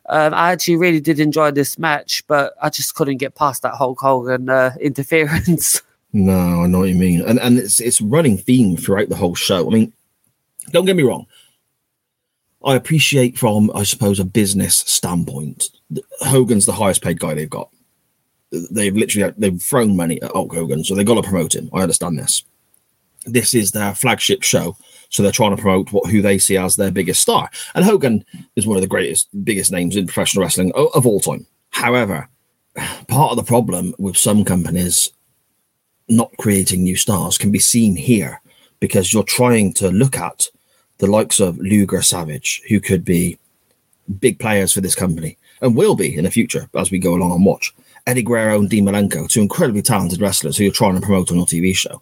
Um, 0.09 0.35
I 0.35 0.53
actually 0.53 0.77
really 0.77 1.01
did 1.01 1.21
enjoy 1.21 1.51
this 1.51 1.79
match, 1.79 2.23
but 2.27 2.55
I 2.63 2.71
just 2.71 2.95
couldn't 2.95 3.19
get 3.19 3.35
past 3.35 3.63
that 3.63 3.75
Hulk 3.75 4.01
Hogan 4.01 4.49
uh, 4.49 4.75
interference. 4.81 5.83
No, 6.13 6.63
I 6.63 6.67
know 6.67 6.81
what 6.81 6.89
you 6.89 6.95
mean, 6.95 7.21
and 7.21 7.39
and 7.39 7.59
it's 7.59 7.81
it's 7.81 8.01
running 8.01 8.39
theme 8.39 8.77
throughout 8.77 9.11
the 9.11 9.17
whole 9.17 9.35
show. 9.35 9.67
I 9.67 9.75
mean, 9.75 9.93
don't 10.71 10.87
get 10.87 10.97
me 10.97 11.03
wrong. 11.03 11.27
I 12.65 12.75
appreciate 12.75 13.39
from, 13.39 13.71
I 13.75 13.85
suppose, 13.85 14.19
a 14.19 14.25
business 14.25 14.79
standpoint. 14.81 15.69
Hogan's 16.21 16.67
the 16.67 16.73
highest 16.73 17.03
paid 17.03 17.21
guy 17.21 17.35
they've 17.35 17.49
got. 17.49 17.71
They've 18.51 18.97
literally 18.97 19.33
they've 19.37 19.63
thrown 19.63 19.97
money 19.97 20.21
at 20.23 20.33
Hulk 20.33 20.55
Hogan, 20.55 20.83
so 20.83 20.95
they've 20.95 21.07
got 21.07 21.23
to 21.23 21.29
promote 21.29 21.55
him. 21.55 21.71
I 21.73 21.83
understand 21.83 22.19
this. 22.19 22.43
This 23.27 23.53
is 23.55 23.73
their 23.73 23.95
flagship 23.95 24.43
show, 24.43 24.77
so 25.09 25.23
they're 25.23 25.33
trying 25.33 25.55
to 25.55 25.61
promote 25.61 25.93
what 25.93 26.11
who 26.11 26.23
they 26.23 26.39
see 26.39 26.57
as 26.57 26.77
their 26.77 26.91
biggest 26.91 27.23
star. 27.23 27.51
And 27.75 27.85
Hogan 27.85 28.25
is 28.57 28.67
one 28.67 28.77
of 28.77 28.83
the 28.83 28.89
greatest, 28.89 29.29
biggest 29.45 29.73
names 29.73 29.97
in 29.97 30.07
professional 30.07 30.43
wrestling 30.43 30.73
of, 30.75 31.07
all 31.07 31.21
time. 31.21 31.47
However, 31.71 32.29
part 33.09 33.31
of 33.31 33.37
the 33.37 33.43
problem 33.43 33.95
with 33.99 34.17
some 34.17 34.45
companies 34.45 35.13
not 36.09 36.31
creating 36.39 36.83
new 36.83 36.97
stars 36.97 37.39
can 37.39 37.51
be 37.51 37.59
seen 37.59 37.97
here 37.97 38.41
because 38.81 39.13
you're 39.13 39.23
trying 39.25 39.73
to 39.75 39.91
look 39.91 40.17
at 40.17 40.49
the 40.99 41.07
likes 41.07 41.41
of 41.41 41.59
Luger 41.59 42.03
Savage, 42.03 42.63
who 42.69 42.81
could 42.81 43.05
be 43.05 43.39
big 44.21 44.39
players 44.39 44.73
for 44.73 44.81
this 44.81 44.95
company 44.95 45.37
and 45.61 45.77
will 45.77 45.95
be 45.95 46.17
in 46.17 46.25
the 46.25 46.31
future 46.31 46.69
as 46.75 46.91
we 46.91 46.99
go 46.99 47.15
along 47.15 47.33
and 47.33 47.45
watch. 47.45 47.75
Eddie 48.07 48.23
Guerrero 48.23 48.59
and 48.59 48.71
Dean 48.71 48.87
Malenko, 48.87 49.29
two 49.29 49.43
incredibly 49.43 49.83
talented 49.83 50.21
wrestlers 50.21 50.57
who 50.57 50.65
you're 50.65 50.73
trying 50.73 50.95
to 50.95 51.01
promote 51.01 51.31
on 51.31 51.37
your 51.37 51.47
TV 51.47 51.77
show. 51.77 52.01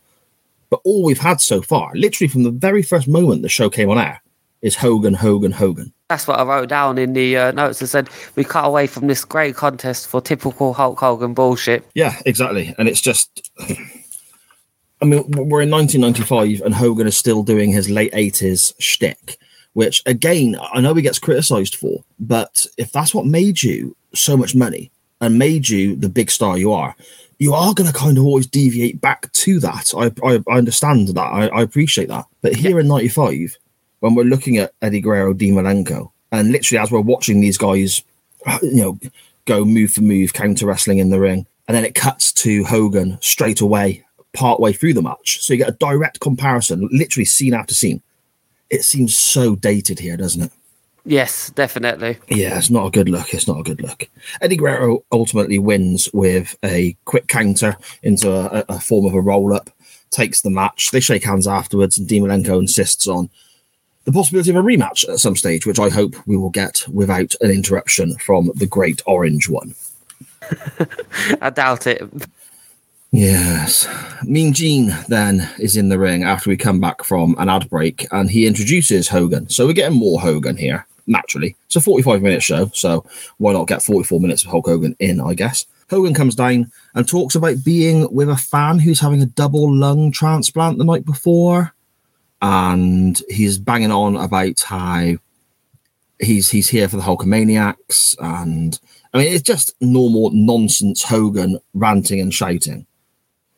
But 0.70 0.80
all 0.84 1.04
we've 1.04 1.18
had 1.18 1.40
so 1.40 1.62
far, 1.62 1.92
literally 1.94 2.28
from 2.28 2.42
the 2.42 2.50
very 2.50 2.82
first 2.82 3.08
moment 3.08 3.42
the 3.42 3.48
show 3.48 3.70
came 3.70 3.90
on 3.90 3.98
air, 3.98 4.20
is 4.62 4.76
Hogan, 4.76 5.14
Hogan, 5.14 5.52
Hogan. 5.52 5.92
That's 6.08 6.26
what 6.26 6.38
I 6.38 6.44
wrote 6.44 6.68
down 6.68 6.98
in 6.98 7.12
the 7.12 7.36
uh, 7.36 7.52
notes. 7.52 7.82
I 7.82 7.86
said 7.86 8.08
we 8.36 8.44
cut 8.44 8.64
away 8.64 8.86
from 8.86 9.06
this 9.06 9.24
great 9.24 9.56
contest 9.56 10.08
for 10.08 10.20
typical 10.20 10.72
Hulk 10.72 10.98
Hogan 10.98 11.34
bullshit. 11.34 11.84
Yeah, 11.94 12.20
exactly. 12.24 12.74
And 12.78 12.88
it's 12.88 13.00
just, 13.00 13.50
I 13.60 15.04
mean, 15.04 15.24
we're 15.30 15.62
in 15.62 15.70
1995 15.70 16.62
and 16.62 16.74
Hogan 16.74 17.06
is 17.06 17.16
still 17.16 17.42
doing 17.42 17.70
his 17.72 17.90
late 17.90 18.12
80s 18.12 18.74
shtick, 18.78 19.38
which 19.72 20.02
again, 20.06 20.56
I 20.72 20.80
know 20.80 20.94
he 20.94 21.02
gets 21.02 21.18
criticized 21.18 21.76
for, 21.76 22.04
but 22.18 22.64
if 22.78 22.92
that's 22.92 23.14
what 23.14 23.26
made 23.26 23.62
you 23.62 23.96
so 24.14 24.36
much 24.36 24.54
money 24.54 24.90
and 25.20 25.38
made 25.38 25.68
you 25.68 25.96
the 25.96 26.08
big 26.08 26.30
star 26.30 26.56
you 26.56 26.72
are, 26.72 26.94
you 27.38 27.52
are 27.52 27.74
going 27.74 27.90
to 27.90 27.96
kind 27.96 28.18
of 28.18 28.24
always 28.24 28.46
deviate 28.46 29.00
back 29.00 29.30
to 29.32 29.60
that. 29.60 29.92
I, 29.96 30.10
I, 30.26 30.42
I 30.48 30.58
understand 30.58 31.08
that. 31.08 31.20
I, 31.20 31.48
I 31.48 31.62
appreciate 31.62 32.08
that. 32.08 32.26
But 32.40 32.56
here 32.56 32.80
in 32.80 32.88
95, 32.88 33.56
when 34.00 34.14
we're 34.14 34.24
looking 34.24 34.56
at 34.56 34.72
Eddie 34.82 35.00
Guerrero, 35.00 35.34
Dean 35.34 35.54
Malenko, 35.54 36.10
and 36.32 36.50
literally 36.50 36.78
as 36.78 36.90
we're 36.90 37.00
watching 37.00 37.40
these 37.40 37.58
guys, 37.58 38.02
you 38.62 38.76
know, 38.76 38.98
go 39.44 39.64
move 39.64 39.92
for 39.92 40.02
move, 40.02 40.32
counter 40.32 40.66
wrestling 40.66 40.98
in 40.98 41.10
the 41.10 41.20
ring, 41.20 41.46
and 41.68 41.76
then 41.76 41.84
it 41.84 41.94
cuts 41.94 42.32
to 42.32 42.64
Hogan 42.64 43.18
straight 43.20 43.60
away, 43.60 44.04
part 44.32 44.60
way 44.60 44.72
through 44.72 44.94
the 44.94 45.02
match. 45.02 45.42
So 45.42 45.52
you 45.52 45.58
get 45.58 45.68
a 45.68 45.72
direct 45.72 46.20
comparison, 46.20 46.88
literally 46.92 47.24
scene 47.24 47.54
after 47.54 47.74
scene. 47.74 48.02
It 48.70 48.82
seems 48.82 49.16
so 49.16 49.56
dated 49.56 49.98
here, 49.98 50.16
doesn't 50.16 50.42
it? 50.42 50.52
Yes, 51.06 51.50
definitely. 51.50 52.18
Yeah, 52.28 52.58
it's 52.58 52.68
not 52.68 52.86
a 52.86 52.90
good 52.90 53.08
look. 53.08 53.32
It's 53.32 53.46
not 53.46 53.60
a 53.60 53.62
good 53.62 53.80
look. 53.80 54.08
Eddie 54.40 54.56
Guerrero 54.56 55.04
ultimately 55.12 55.60
wins 55.60 56.08
with 56.12 56.56
a 56.64 56.96
quick 57.04 57.28
counter 57.28 57.76
into 58.02 58.28
a, 58.28 58.64
a 58.68 58.80
form 58.80 59.06
of 59.06 59.14
a 59.14 59.20
roll 59.20 59.54
up, 59.54 59.70
takes 60.10 60.40
the 60.40 60.50
match. 60.50 60.90
They 60.90 60.98
shake 60.98 61.22
hands 61.22 61.46
afterwards, 61.46 61.96
and 61.96 62.08
Dean 62.08 62.24
Malenko 62.24 62.58
insists 62.58 63.06
on 63.06 63.30
the 64.04 64.10
possibility 64.10 64.50
of 64.50 64.56
a 64.56 64.62
rematch 64.62 65.08
at 65.08 65.20
some 65.20 65.36
stage, 65.36 65.64
which 65.64 65.78
I 65.78 65.90
hope 65.90 66.16
we 66.26 66.36
will 66.36 66.50
get 66.50 66.82
without 66.92 67.34
an 67.40 67.52
interruption 67.52 68.18
from 68.18 68.50
the 68.56 68.66
Great 68.66 69.00
Orange 69.06 69.48
One. 69.48 69.76
I 71.40 71.50
doubt 71.50 71.86
it. 71.86 72.02
Yes. 73.12 73.88
Mean 74.24 74.52
Gene 74.52 74.92
then 75.06 75.48
is 75.60 75.76
in 75.76 75.88
the 75.88 76.00
ring 76.00 76.24
after 76.24 76.50
we 76.50 76.56
come 76.56 76.80
back 76.80 77.04
from 77.04 77.36
an 77.38 77.48
ad 77.48 77.70
break 77.70 78.06
and 78.10 78.28
he 78.28 78.46
introduces 78.46 79.08
Hogan. 79.08 79.48
So 79.48 79.66
we're 79.66 79.72
getting 79.72 79.98
more 79.98 80.20
Hogan 80.20 80.56
here 80.56 80.84
naturally. 81.06 81.56
It's 81.66 81.76
a 81.76 81.80
45 81.80 82.22
minute 82.22 82.42
show, 82.42 82.70
so 82.74 83.04
why 83.38 83.52
not 83.52 83.68
get 83.68 83.82
44 83.82 84.20
minutes 84.20 84.44
of 84.44 84.50
Hulk 84.50 84.66
Hogan 84.66 84.96
in, 84.98 85.20
I 85.20 85.34
guess. 85.34 85.66
Hogan 85.88 86.14
comes 86.14 86.34
down 86.34 86.70
and 86.94 87.08
talks 87.08 87.34
about 87.34 87.64
being 87.64 88.12
with 88.12 88.28
a 88.28 88.36
fan 88.36 88.78
who's 88.78 89.00
having 89.00 89.22
a 89.22 89.26
double 89.26 89.72
lung 89.72 90.10
transplant 90.10 90.78
the 90.78 90.84
night 90.84 91.04
before. 91.04 91.72
And 92.42 93.20
he's 93.28 93.58
banging 93.58 93.92
on 93.92 94.16
about 94.16 94.60
how 94.60 95.14
he's 96.20 96.50
he's 96.50 96.68
here 96.68 96.88
for 96.88 96.96
the 96.96 97.02
Hulkamaniacs. 97.02 98.16
And 98.20 98.78
I 99.14 99.18
mean, 99.18 99.32
it's 99.32 99.42
just 99.42 99.74
normal 99.80 100.30
nonsense 100.32 101.02
Hogan 101.02 101.58
ranting 101.74 102.20
and 102.20 102.34
shouting. 102.34 102.86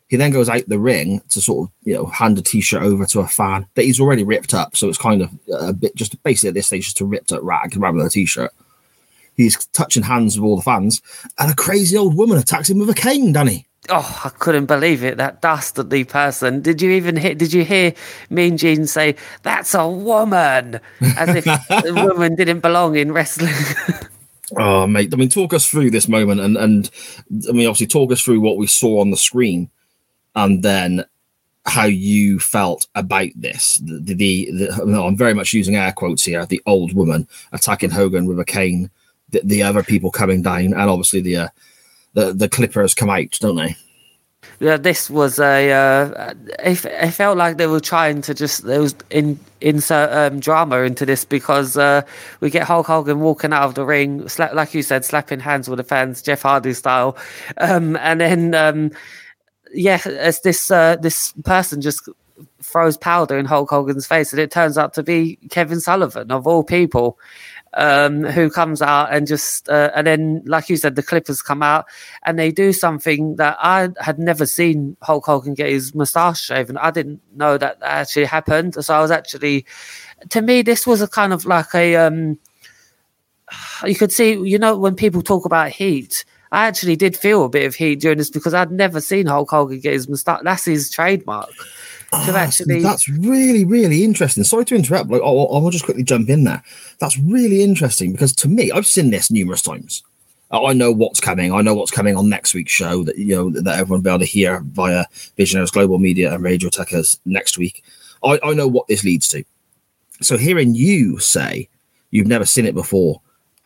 He 0.09 0.17
then 0.17 0.31
goes 0.31 0.49
out 0.49 0.67
the 0.67 0.79
ring 0.79 1.21
to 1.29 1.41
sort 1.41 1.69
of, 1.69 1.75
you 1.83 1.95
know, 1.95 2.07
hand 2.07 2.38
a 2.38 2.43
t-shirt 2.43 2.83
over 2.83 3.05
to 3.07 3.21
a 3.21 3.29
fan 3.29 3.67
that 3.75 3.85
he's 3.85 4.00
already 4.00 4.25
ripped 4.25 4.55
up. 4.55 4.75
So 4.75 4.88
it's 4.88 4.97
kind 4.97 5.21
of 5.21 5.31
a 5.53 5.75
bit 5.75 5.95
just 5.95 6.21
basically 6.23 6.49
at 6.49 6.55
this 6.55 6.69
stage, 6.69 6.85
just 6.85 7.00
a 7.03 7.05
ripped 7.05 7.31
up 7.31 7.43
rag 7.43 7.77
rather 7.77 7.99
than 7.99 8.07
a 8.07 8.11
t-shirt. 8.11 8.53
He's 9.37 9.67
touching 9.67 10.03
hands 10.03 10.38
with 10.38 10.49
all 10.49 10.57
the 10.57 10.62
fans, 10.62 11.00
and 11.38 11.53
a 11.53 11.55
crazy 11.55 11.97
old 11.97 12.17
woman 12.17 12.38
attacks 12.38 12.69
him 12.69 12.79
with 12.79 12.91
a 12.91 12.95
cane, 12.95 13.33
Danny. 13.33 13.67
Oh, 13.88 14.21
I 14.25 14.31
couldn't 14.31 14.67
believe 14.67 15.05
it. 15.05 15.17
That 15.19 15.41
dastardly 15.41 16.05
person. 16.05 16.61
Did 16.61 16.83
you 16.83 16.91
even 16.91 17.17
hear? 17.17 17.37
Did 17.37 17.53
you 17.53 17.65
hear 17.65 17.95
Mean 18.31 18.57
Gene 18.57 18.87
say, 18.87 19.15
"That's 19.45 19.75
a 19.75 19.88
woman," 19.88 20.81
as 21.00 21.37
if 21.37 21.45
the 21.69 21.93
woman 21.95 22.35
didn't 22.35 22.61
belong 22.61 22.97
in 22.97 23.12
wrestling? 23.12 23.55
oh, 24.57 24.88
mate. 24.88 25.15
I 25.15 25.17
mean, 25.17 25.29
talk 25.29 25.55
us 25.55 25.69
through 25.69 25.93
this 25.93 26.09
moment, 26.09 26.41
and 26.41 26.57
and 26.57 26.91
I 27.49 27.53
mean, 27.53 27.69
obviously, 27.69 27.87
talk 27.87 28.11
us 28.11 28.21
through 28.21 28.41
what 28.41 28.57
we 28.57 28.67
saw 28.67 29.00
on 29.00 29.12
the 29.12 29.17
screen 29.17 29.71
and 30.38 30.62
then 30.62 31.04
how 31.66 31.85
you 31.85 32.38
felt 32.38 32.87
about 32.95 33.28
this. 33.35 33.78
The, 33.85 34.14
the, 34.14 34.50
the 34.52 35.02
I'm 35.02 35.16
very 35.16 35.35
much 35.35 35.52
using 35.52 35.76
air 35.76 35.92
quotes 35.92 36.25
here. 36.25 36.47
The 36.47 36.62
old 36.64 36.95
woman 36.95 37.28
attacking 37.52 37.90
Hogan 37.90 38.26
with 38.26 38.38
a 38.38 38.45
cane, 38.45 38.90
the, 39.30 39.40
the 39.45 39.62
other 39.62 39.83
people 39.83 40.11
coming 40.11 40.40
down, 40.40 40.66
and 40.66 40.76
obviously 40.76 41.21
the 41.21 41.37
uh, 41.37 41.49
the 42.14 42.33
the 42.33 42.49
Clippers 42.49 42.95
come 42.95 43.11
out, 43.11 43.37
don't 43.40 43.57
they? 43.57 43.76
Yeah, 44.61 44.76
this 44.76 45.11
was 45.11 45.40
a. 45.40 45.71
Uh, 45.73 46.35
it, 46.61 46.85
it 46.85 47.11
felt 47.11 47.37
like 47.37 47.59
they 47.59 47.66
were 47.66 47.80
trying 47.80 48.23
to 48.23 48.35
just 48.35 48.64
there 48.64 48.80
was 48.80 48.95
in 49.11 49.38
insert 49.61 50.12
um, 50.12 50.38
drama 50.38 50.83
into 50.83 51.04
this 51.04 51.25
because 51.25 51.76
uh, 51.76 52.02
we 52.40 52.49
get 52.49 52.62
Hulk 52.62 52.87
Hogan 52.87 53.18
walking 53.21 53.52
out 53.52 53.64
of 53.64 53.75
the 53.75 53.85
ring, 53.85 54.26
like 54.38 54.73
you 54.73 54.83
said, 54.83 55.04
slapping 55.04 55.40
hands 55.40 55.68
with 55.68 55.78
the 55.78 55.85
fans, 55.85 56.23
Jeff 56.23 56.42
Hardy 56.42 56.75
style, 56.75 57.16
um, 57.59 57.97
and 57.97 58.21
then. 58.21 58.54
Um, 58.54 58.92
yeah, 59.73 60.01
as 60.05 60.41
this 60.41 60.71
uh, 60.71 60.97
this 60.97 61.33
person 61.45 61.81
just 61.81 62.09
throws 62.63 62.97
powder 62.97 63.37
in 63.39 63.47
Hulk 63.47 63.71
Hogan's 63.71 64.07
face, 64.07 64.33
and 64.33 64.41
it 64.41 64.51
turns 64.51 64.79
out 64.79 64.95
to 64.95 65.03
be 65.03 65.37
Kevin 65.51 65.81
Sullivan 65.81 66.31
of 66.31 66.47
all 66.47 66.63
people, 66.63 67.19
um, 67.75 68.25
who 68.25 68.51
comes 68.51 68.81
out 68.83 69.13
and 69.13 69.27
just 69.27 69.69
uh, 69.69 69.91
and 69.95 70.07
then, 70.07 70.43
like 70.47 70.69
you 70.69 70.77
said, 70.77 70.97
the 70.97 71.03
Clippers 71.03 71.43
come 71.43 71.63
out 71.63 71.87
and 72.25 72.39
they 72.39 72.51
do 72.51 72.73
something 72.73 73.37
that 73.37 73.57
I 73.61 73.91
had 74.01 74.19
never 74.19 74.47
seen 74.47 74.97
Hulk 75.03 75.27
Hogan 75.27 75.55
get 75.55 75.71
his 75.71 75.95
moustache 75.95 76.43
shaven. 76.43 76.77
I 76.77 76.91
didn't 76.91 77.21
know 77.35 77.59
that, 77.59 77.81
that 77.81 77.87
actually 77.87 78.27
happened, 78.27 78.83
so 78.85 78.95
I 78.95 79.01
was 79.01 79.11
actually, 79.11 79.67
to 80.31 80.43
me, 80.43 80.63
this 80.63 80.87
was 80.87 81.03
a 81.03 81.09
kind 81.09 81.33
of 81.33 81.45
like 81.45 81.75
a. 81.75 81.97
Um, 81.97 82.39
you 83.85 83.95
could 83.95 84.13
see, 84.13 84.33
you 84.35 84.59
know, 84.59 84.77
when 84.77 84.95
people 84.95 85.23
talk 85.23 85.47
about 85.47 85.71
heat, 85.71 86.27
I 86.50 86.67
actually 86.67 86.97
did 86.97 87.17
feel 87.17 87.45
a 87.45 87.49
bit 87.49 87.67
of 87.67 87.75
heat 87.75 88.00
during 88.00 88.19
this 88.19 88.31
because 88.31 88.55
I'd 88.55 88.71
never 88.71 89.00
seen 89.00 89.26
Hulk 89.26 89.50
Hogan 89.50 89.81
get 89.81 89.93
his 89.93 90.09
moustache. 90.09 90.40
That's 90.45 90.64
his 90.64 90.90
trademark. 90.90 91.50
Ah, 92.11 92.25
to 92.25 92.38
actually, 92.38 92.81
That's 92.81 93.07
really, 93.09 93.67
really 93.67 94.02
interesting. 94.02 94.43
Sorry 94.43 94.64
to 94.67 94.75
interrupt. 94.75 95.11
Like, 95.11 95.21
I'll, 95.21 95.49
I'll 95.52 95.71
just 95.71 95.85
quickly 95.85 96.05
jump 96.05 96.31
in 96.31 96.45
there. 96.45 96.62
That's 97.00 97.19
really 97.19 97.62
interesting 97.62 98.12
because 98.12 98.33
to 98.37 98.49
me, 98.49 98.71
I've 98.71 98.87
seen 98.87 99.11
this 99.11 99.31
numerous 99.31 99.61
times. 99.61 100.02
I 100.50 100.73
know 100.73 100.90
what's 100.90 101.21
coming. 101.21 101.52
I 101.52 101.61
know 101.61 101.75
what's 101.75 101.90
coming 101.90 102.17
on 102.17 102.31
next 102.31 102.55
week's 102.55 102.73
show 102.73 103.05
that 103.05 103.19
you 103.19 103.35
know 103.35 103.50
that 103.50 103.78
everyone 103.78 103.99
will 103.99 104.05
be 104.05 104.11
able 104.11 104.19
to 104.21 104.25
hear 104.25 104.61
via 104.61 105.05
Visionaries 105.37 105.71
Global 105.71 105.99
Media 105.99 106.33
and 106.33 106.43
Radio 106.43 106.71
Techers 106.71 107.19
next 107.26 107.59
week. 107.59 107.85
I, 108.25 108.40
I 108.43 108.55
know 108.55 108.67
what 108.67 108.88
this 108.88 109.05
leads 109.05 109.28
to. 109.28 109.45
So 110.23 110.38
hearing 110.38 110.75
you 110.75 111.19
say 111.19 111.69
you've 112.11 112.26
never 112.26 112.47
seen 112.47 112.64
it 112.64 112.75
before, 112.75 113.21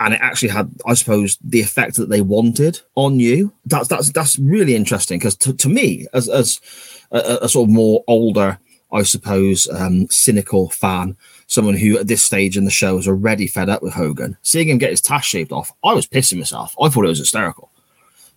and 0.04 0.14
it 0.14 0.21
actually 0.21 0.49
had, 0.49 0.71
I 0.87 0.94
suppose, 0.94 1.38
the 1.42 1.61
effect 1.61 1.97
that 1.97 2.09
they 2.09 2.21
wanted 2.21 2.80
on 2.94 3.21
you. 3.21 3.52
That's 3.66 3.88
that's 3.88 4.11
that's 4.12 4.38
really 4.38 4.75
interesting 4.75 5.18
because 5.18 5.37
to, 5.37 5.52
to 5.54 5.68
me, 5.68 6.06
as 6.12 6.28
as 6.28 6.61
a, 7.11 7.38
a 7.42 7.49
sort 7.49 7.68
of 7.68 7.75
more 7.75 8.04
older, 8.09 8.59
I 8.92 9.02
suppose, 9.02 9.68
um, 9.71 10.09
cynical 10.11 10.71
fan, 10.71 11.16
someone 11.47 11.76
who 11.76 11.99
at 11.99 12.09
this 12.09 12.23
stage 12.23 12.56
in 12.56 12.64
the 12.64 12.71
show 12.71 12.99
is 12.99 13.09
already 13.09 13.47
fed 13.47 13.68
up 13.68 13.82
with 13.82 13.94
Hogan, 13.94 14.37
seeing 14.42 14.68
him 14.68 14.78
get 14.78 14.90
his 14.90 15.00
tash 15.00 15.28
shaved 15.28 15.52
off, 15.52 15.73
I 15.85 15.94
was 15.94 16.06
pissing 16.06 16.38
myself. 16.38 16.75
I 16.80 16.88
thought 16.88 17.04
it 17.04 17.09
was 17.09 17.18
hysterical. 17.18 17.71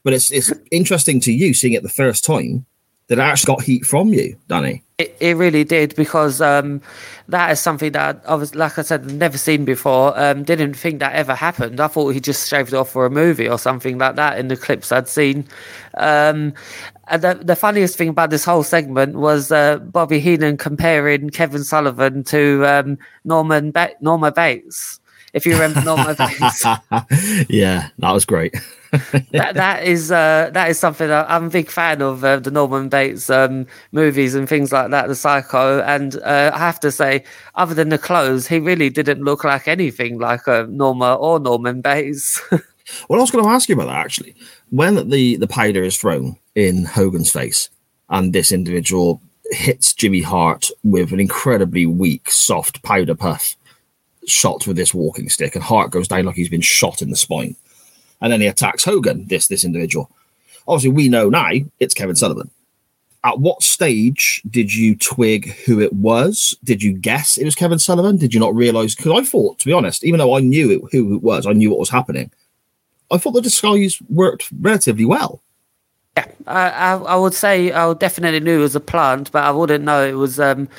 But 0.03 0.13
it's 0.13 0.31
it's 0.31 0.53
interesting 0.72 1.19
to 1.22 1.31
you 1.31 1.53
seeing 1.53 1.74
it 1.74 1.84
the 1.84 1.89
first 1.89 2.24
time 2.24 2.65
that 3.07 3.19
actually 3.19 3.55
got 3.55 3.63
heat 3.63 3.85
from 3.85 4.13
you, 4.13 4.35
Danny. 4.47 4.83
It, 4.97 5.15
it 5.19 5.38
really 5.38 5.63
did 5.63 5.95
because 5.95 6.41
um, 6.41 6.81
that 7.27 7.51
is 7.51 7.59
something 7.59 7.91
that 7.91 8.24
I 8.27 8.33
was, 8.35 8.55
like 8.55 8.79
I 8.79 8.81
said, 8.81 9.05
never 9.12 9.38
seen 9.38 9.65
before. 9.65 10.17
Um, 10.19 10.43
didn't 10.43 10.74
think 10.74 11.00
that 11.00 11.13
ever 11.13 11.35
happened. 11.35 11.79
I 11.79 11.88
thought 11.88 12.09
he 12.09 12.19
just 12.19 12.50
shaved 12.50 12.69
it 12.69 12.75
off 12.75 12.89
for 12.89 13.05
a 13.05 13.09
movie 13.09 13.47
or 13.47 13.59
something 13.59 13.97
like 13.97 14.15
that 14.15 14.39
in 14.39 14.47
the 14.47 14.57
clips 14.57 14.91
I'd 14.91 15.07
seen. 15.07 15.45
Um, 15.95 16.53
and 17.07 17.21
the, 17.21 17.35
the 17.35 17.55
funniest 17.55 17.97
thing 17.97 18.09
about 18.09 18.31
this 18.31 18.45
whole 18.45 18.63
segment 18.63 19.15
was 19.15 19.51
uh, 19.51 19.77
Bobby 19.79 20.19
Heenan 20.19 20.57
comparing 20.57 21.29
Kevin 21.29 21.63
Sullivan 21.63 22.24
to 22.25 22.65
um, 22.65 22.97
Norman 23.24 23.71
ba- 23.71 23.93
Norma 24.01 24.31
Bates. 24.31 25.00
If 25.35 25.45
you 25.45 25.53
remember 25.53 25.81
Norma 25.81 26.15
Bates, 26.15 26.63
yeah, 27.49 27.89
that 27.99 28.11
was 28.11 28.23
great. 28.23 28.55
that 29.31 29.55
that 29.55 29.83
is 29.83 30.09
uh, 30.09 30.49
that 30.53 30.69
is 30.69 30.79
something 30.79 31.11
I'm 31.11 31.45
a 31.45 31.49
big 31.49 31.69
fan 31.69 32.01
of 32.01 32.23
uh, 32.23 32.39
the 32.39 32.51
Norman 32.51 32.87
Bates 32.87 33.29
um, 33.29 33.67
movies 33.91 34.33
and 34.33 34.47
things 34.47 34.71
like 34.71 34.91
that, 34.91 35.09
the 35.09 35.15
Psycho. 35.15 35.81
And 35.81 36.15
uh, 36.23 36.51
I 36.53 36.59
have 36.59 36.79
to 36.79 36.91
say, 36.91 37.25
other 37.55 37.73
than 37.73 37.89
the 37.89 37.97
clothes, 37.97 38.47
he 38.47 38.59
really 38.59 38.89
didn't 38.89 39.23
look 39.23 39.43
like 39.43 39.67
anything 39.67 40.19
like 40.19 40.47
uh, 40.47 40.67
Norma 40.69 41.15
or 41.15 41.39
Norman 41.39 41.81
Bates. 41.81 42.41
Well, 43.09 43.19
I 43.19 43.23
was 43.23 43.31
going 43.31 43.43
to 43.43 43.49
ask 43.49 43.67
you 43.67 43.73
about 43.73 43.87
that 43.87 44.05
actually. 44.05 44.35
When 44.69 45.09
the 45.09 45.37
the 45.37 45.47
powder 45.47 45.83
is 45.83 45.97
thrown 45.97 46.37
in 46.53 46.85
Hogan's 46.85 47.31
face, 47.31 47.67
and 48.09 48.31
this 48.31 48.51
individual 48.51 49.23
hits 49.49 49.91
Jimmy 49.91 50.21
Hart 50.21 50.69
with 50.83 51.11
an 51.11 51.19
incredibly 51.19 51.87
weak, 51.87 52.29
soft 52.29 52.83
powder 52.83 53.15
puff 53.15 53.57
shot 54.27 54.67
with 54.67 54.77
this 54.77 54.94
walking 54.94 55.29
stick, 55.29 55.55
and 55.55 55.63
Hart 55.63 55.91
goes 55.91 56.08
down 56.08 56.25
like 56.25 56.36
he's 56.36 56.50
been 56.50 56.62
shot 56.62 57.01
in 57.01 57.10
the 57.10 57.15
spine, 57.15 57.55
and 58.22 58.32
then 58.32 58.41
he 58.41 58.48
attacks 58.48 58.84
Hogan. 58.84 59.25
This 59.27 59.48
this 59.48 59.63
individual. 59.63 60.10
Obviously, 60.67 60.91
we 60.91 61.10
know 61.10 61.29
now 61.29 61.51
it's 61.79 61.94
Kevin 61.94 62.15
Sullivan. 62.15 62.50
At 63.24 63.39
what 63.39 63.63
stage 63.63 64.41
did 64.50 64.74
you 64.74 64.96
twig 64.96 65.51
who 65.65 65.79
it 65.82 65.94
was? 65.94 66.55
Did 66.63 66.84
you 66.84 66.94
guess 66.94 67.38
it 67.38 67.46
was 67.46 67.55
Kevin 67.55 67.79
Sullivan? 67.79 68.17
Did 68.17 68.34
you 68.34 68.39
not 68.39 68.55
realize? 68.55 68.96
Because 68.96 69.20
I 69.20 69.24
thought, 69.24 69.57
to 69.59 69.66
be 69.66 69.74
honest, 69.74 70.03
even 70.03 70.20
though 70.20 70.35
I 70.35 70.42
knew 70.42 70.72
it, 70.72 70.92
who 70.92 71.16
it 71.16 71.24
was, 71.24 71.48
I 71.48 71.53
knew 71.53 71.72
what 71.72 71.79
was 71.79 71.90
happening. 71.90 72.31
I 73.11 73.18
thought 73.18 73.31
the 73.31 73.42
disguise 73.42 74.00
worked 74.09 74.51
relatively 74.59 75.05
well. 75.05 75.42
Yeah, 76.17 76.27
I, 76.47 76.69
I, 76.69 76.93
I 76.95 77.15
would 77.15 77.33
say 77.33 77.71
I 77.71 77.93
definitely 77.93 78.39
knew 78.39 78.59
it 78.59 78.61
was 78.61 78.75
a 78.75 78.79
plant, 78.79 79.31
but 79.31 79.43
I 79.43 79.51
wouldn't 79.51 79.83
know 79.83 80.01
it 80.05 80.13
was 80.13 80.39
um, 80.39 80.69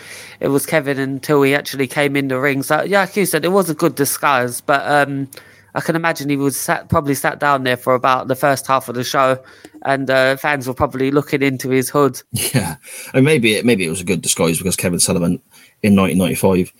it 0.40 0.48
was 0.48 0.64
Kevin 0.64 0.98
until 0.98 1.42
he 1.42 1.54
actually 1.54 1.86
came 1.86 2.16
in 2.16 2.28
the 2.28 2.38
ring. 2.38 2.62
So 2.62 2.82
yeah, 2.82 3.00
like 3.00 3.16
you 3.16 3.26
said, 3.26 3.44
it 3.44 3.48
was 3.48 3.68
a 3.68 3.74
good 3.74 3.94
disguise, 3.96 4.62
but 4.62 4.82
um, 4.90 5.28
I 5.74 5.82
can 5.82 5.94
imagine 5.94 6.30
he 6.30 6.38
was 6.38 6.58
sat, 6.58 6.88
probably 6.88 7.14
sat 7.14 7.38
down 7.38 7.64
there 7.64 7.76
for 7.76 7.94
about 7.94 8.28
the 8.28 8.34
first 8.34 8.66
half 8.66 8.88
of 8.88 8.94
the 8.94 9.04
show, 9.04 9.38
and 9.84 10.08
uh, 10.08 10.38
fans 10.38 10.66
were 10.66 10.74
probably 10.74 11.10
looking 11.10 11.42
into 11.42 11.68
his 11.68 11.90
hood. 11.90 12.22
Yeah, 12.32 12.76
and 13.12 13.24
maybe 13.24 13.56
it 13.56 13.66
maybe 13.66 13.84
it 13.84 13.90
was 13.90 14.00
a 14.00 14.04
good 14.04 14.22
disguise 14.22 14.56
because 14.56 14.74
Kevin 14.74 15.00
Sullivan 15.00 15.42
in 15.82 15.94
1995 15.94 16.72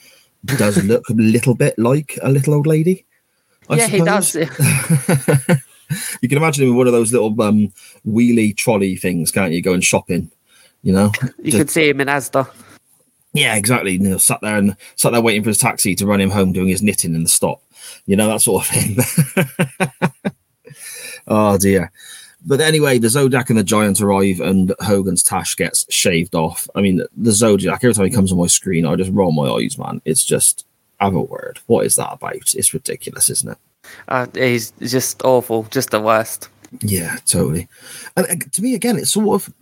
does 0.59 0.83
look 0.85 1.07
a 1.11 1.13
little 1.13 1.55
bit 1.55 1.79
like 1.79 2.19
a 2.23 2.31
little 2.31 2.55
old 2.55 2.67
lady. 2.67 3.05
I 3.69 3.77
yeah, 3.77 3.89
he 3.89 4.01
does. 4.01 4.35
you 6.21 6.29
can 6.29 6.39
imagine 6.39 6.65
him 6.65 6.71
with 6.71 6.79
one 6.79 6.87
of 6.87 6.93
those 6.93 7.13
little 7.13 7.41
um, 7.43 7.73
wheelie 8.07 8.57
trolley 8.57 8.97
things, 8.97 9.31
can't 9.31 9.53
you? 9.53 9.63
Going 9.63 9.81
shopping, 9.81 10.31
you 10.83 10.93
know. 10.93 11.13
You 11.39 11.53
Just- 11.53 11.57
could 11.59 11.71
see 11.71 11.89
him 11.89 12.01
in 12.01 12.09
Asda. 12.09 12.49
yeah, 13.33 13.57
exactly. 13.57 13.93
You 13.93 13.99
know, 14.01 14.19
sat 14.19 14.41
there 14.41 14.57
and 14.57 14.77
sat 14.97 15.13
there 15.13 15.21
waiting 15.21 15.43
for 15.43 15.51
his 15.51 15.59
taxi 15.59 15.95
to 15.97 16.07
run 16.07 16.21
him 16.21 16.31
home, 16.31 16.53
doing 16.53 16.69
his 16.69 16.83
knitting 16.83 17.15
in 17.15 17.23
the 17.23 17.29
stop. 17.29 17.63
You 18.07 18.17
know 18.17 18.29
that 18.29 18.41
sort 18.41 18.69
of 18.69 18.75
thing. 18.75 20.23
oh 21.27 21.59
dear. 21.59 21.93
But 22.49 22.61
anyway, 22.61 22.99
the 22.99 23.09
Zodiac 23.09 23.51
and 23.51 23.59
the 23.59 23.65
Giant 23.65 24.01
arrive, 24.01 24.41
and 24.41 24.73
Hogan's 24.81 25.23
tash 25.25 25.57
gets 25.57 25.85
shaved 25.93 26.37
off. 26.37 26.69
I 26.77 26.81
mean, 26.81 27.03
the 27.17 27.33
Zodiac. 27.33 27.83
Every 27.83 27.93
time 27.93 28.05
he 28.05 28.11
comes 28.11 28.31
on 28.31 28.39
my 28.39 28.47
screen, 28.47 28.87
I 28.87 28.95
just 28.95 29.11
roll 29.13 29.33
my 29.33 29.49
eyes, 29.49 29.77
man. 29.77 30.01
It's 30.05 30.25
just 30.25 30.65
have 31.01 31.15
a 31.15 31.21
word. 31.21 31.59
What 31.67 31.87
is 31.87 31.97
that 31.97 32.13
about? 32.13 32.55
It's 32.55 32.73
ridiculous, 32.73 33.31
isn't 33.31 33.51
it? 33.51 33.59
Uh, 34.09 34.27
he's 34.35 34.73
just 34.81 35.23
awful, 35.25 35.65
just 35.71 35.91
the 35.91 36.01
worst. 36.01 36.49
Yeah, 36.81 37.17
totally. 37.27 37.69
And 38.17 38.27
uh, 38.27 38.47
to 38.53 38.63
me, 38.63 38.75
again, 38.75 38.97
it's 38.97 39.13
sort 39.13 39.43
of 39.43 39.55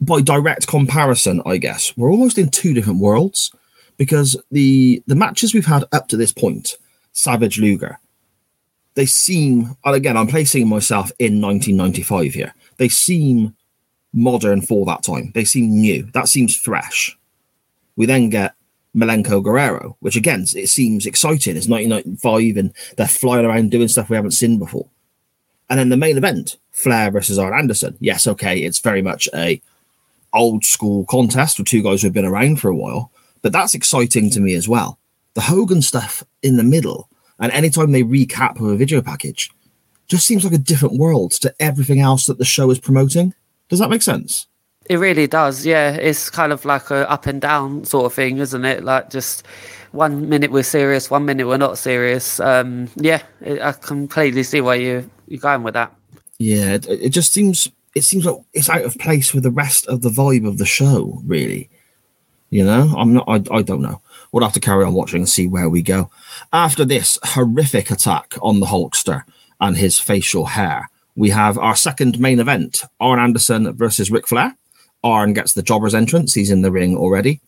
by 0.00 0.20
direct 0.20 0.66
comparison, 0.66 1.42
I 1.46 1.56
guess 1.58 1.96
we're 1.96 2.10
almost 2.10 2.38
in 2.38 2.50
two 2.50 2.74
different 2.74 3.00
worlds 3.00 3.52
because 3.96 4.36
the 4.50 5.02
the 5.06 5.14
matches 5.14 5.54
we've 5.54 5.66
had 5.66 5.84
up 5.92 6.08
to 6.08 6.16
this 6.16 6.32
point, 6.32 6.76
Savage 7.12 7.58
Luger, 7.58 7.98
they 8.94 9.06
seem. 9.06 9.76
And 9.84 9.94
again, 9.94 10.16
I'm 10.16 10.26
placing 10.26 10.68
myself 10.68 11.10
in 11.18 11.40
1995 11.40 12.34
here. 12.34 12.54
They 12.76 12.88
seem 12.88 13.54
modern 14.12 14.62
for 14.62 14.86
that 14.86 15.02
time. 15.02 15.32
They 15.34 15.44
seem 15.44 15.70
new. 15.70 16.04
That 16.12 16.28
seems 16.28 16.54
fresh. 16.54 17.16
We 17.96 18.06
then 18.06 18.30
get 18.30 18.54
Malenko 18.94 19.42
Guerrero, 19.42 19.96
which 20.00 20.16
again, 20.16 20.46
it 20.54 20.68
seems 20.68 21.06
exciting. 21.06 21.56
It's 21.56 21.68
1995 21.68 22.56
and 22.56 22.72
they're 22.96 23.08
flying 23.08 23.44
around 23.44 23.70
doing 23.70 23.88
stuff 23.88 24.08
we 24.08 24.16
haven't 24.16 24.32
seen 24.32 24.58
before. 24.58 24.88
And 25.68 25.78
then 25.78 25.88
the 25.88 25.96
main 25.96 26.16
event, 26.16 26.56
Flair 26.70 27.10
versus 27.10 27.38
Arn 27.38 27.54
Anderson. 27.54 27.96
Yes, 28.00 28.26
okay, 28.26 28.58
it's 28.58 28.80
very 28.80 29.02
much 29.02 29.28
a 29.34 29.60
old 30.32 30.64
school 30.64 31.04
contest 31.06 31.58
with 31.58 31.68
two 31.68 31.82
guys 31.82 32.02
who've 32.02 32.12
been 32.12 32.24
around 32.24 32.60
for 32.60 32.68
a 32.68 32.76
while, 32.76 33.10
but 33.42 33.52
that's 33.52 33.74
exciting 33.74 34.30
to 34.30 34.40
me 34.40 34.54
as 34.54 34.68
well. 34.68 34.98
The 35.34 35.42
Hogan 35.42 35.82
stuff 35.82 36.22
in 36.42 36.56
the 36.56 36.62
middle, 36.62 37.08
and 37.38 37.50
anytime 37.52 37.92
they 37.92 38.02
recap 38.02 38.60
with 38.60 38.72
a 38.72 38.76
video 38.76 39.00
package, 39.00 39.50
just 40.06 40.26
seems 40.26 40.44
like 40.44 40.52
a 40.52 40.58
different 40.58 40.98
world 40.98 41.32
to 41.32 41.54
everything 41.58 42.00
else 42.00 42.26
that 42.26 42.38
the 42.38 42.44
show 42.44 42.70
is 42.70 42.78
promoting. 42.78 43.34
Does 43.68 43.78
that 43.78 43.90
make 43.90 44.02
sense? 44.02 44.46
It 44.86 44.96
really 44.96 45.26
does, 45.26 45.64
yeah. 45.64 45.92
It's 45.92 46.28
kind 46.28 46.52
of 46.52 46.64
like 46.64 46.90
a 46.90 47.10
up 47.10 47.26
and 47.26 47.40
down 47.40 47.84
sort 47.84 48.06
of 48.06 48.12
thing, 48.12 48.38
isn't 48.38 48.64
it? 48.64 48.84
Like 48.84 49.10
just 49.10 49.46
one 49.92 50.28
minute 50.28 50.50
we're 50.50 50.62
serious, 50.62 51.10
one 51.10 51.24
minute 51.24 51.46
we're 51.46 51.56
not 51.56 51.78
serious. 51.78 52.38
Um, 52.40 52.90
yeah, 52.96 53.22
it, 53.40 53.62
I 53.62 53.72
completely 53.72 54.42
see 54.42 54.60
where 54.60 54.76
you 54.76 55.10
you're 55.26 55.40
going 55.40 55.62
with 55.62 55.74
that. 55.74 55.94
Yeah, 56.38 56.74
it, 56.74 56.86
it 56.88 57.08
just 57.10 57.32
seems 57.32 57.70
it 57.94 58.02
seems 58.02 58.26
like 58.26 58.36
it's 58.52 58.68
out 58.68 58.82
of 58.82 58.98
place 58.98 59.32
with 59.32 59.44
the 59.44 59.50
rest 59.50 59.86
of 59.86 60.02
the 60.02 60.10
vibe 60.10 60.46
of 60.46 60.58
the 60.58 60.66
show. 60.66 61.22
Really, 61.24 61.70
you 62.50 62.64
know, 62.64 62.92
I'm 62.96 63.14
not. 63.14 63.24
I, 63.26 63.42
I 63.50 63.62
don't 63.62 63.82
know. 63.82 64.02
We'll 64.32 64.44
have 64.44 64.52
to 64.54 64.60
carry 64.60 64.84
on 64.84 64.94
watching 64.94 65.20
and 65.20 65.28
see 65.28 65.46
where 65.46 65.70
we 65.70 65.80
go. 65.80 66.10
After 66.52 66.84
this 66.84 67.18
horrific 67.22 67.90
attack 67.90 68.34
on 68.42 68.60
the 68.60 68.66
Hulkster 68.66 69.22
and 69.60 69.76
his 69.76 69.98
facial 69.98 70.46
hair, 70.46 70.90
we 71.14 71.30
have 71.30 71.56
our 71.56 71.76
second 71.76 72.18
main 72.18 72.40
event: 72.40 72.82
Arn 73.00 73.20
Anderson 73.20 73.72
versus 73.74 74.10
Ric 74.10 74.26
Flair. 74.26 74.56
Arn 75.04 75.32
gets 75.34 75.52
the 75.52 75.62
jobber's 75.62 75.94
entrance. 75.94 76.34
He's 76.34 76.50
in 76.50 76.62
the 76.62 76.72
ring 76.72 76.96
already. 76.96 77.40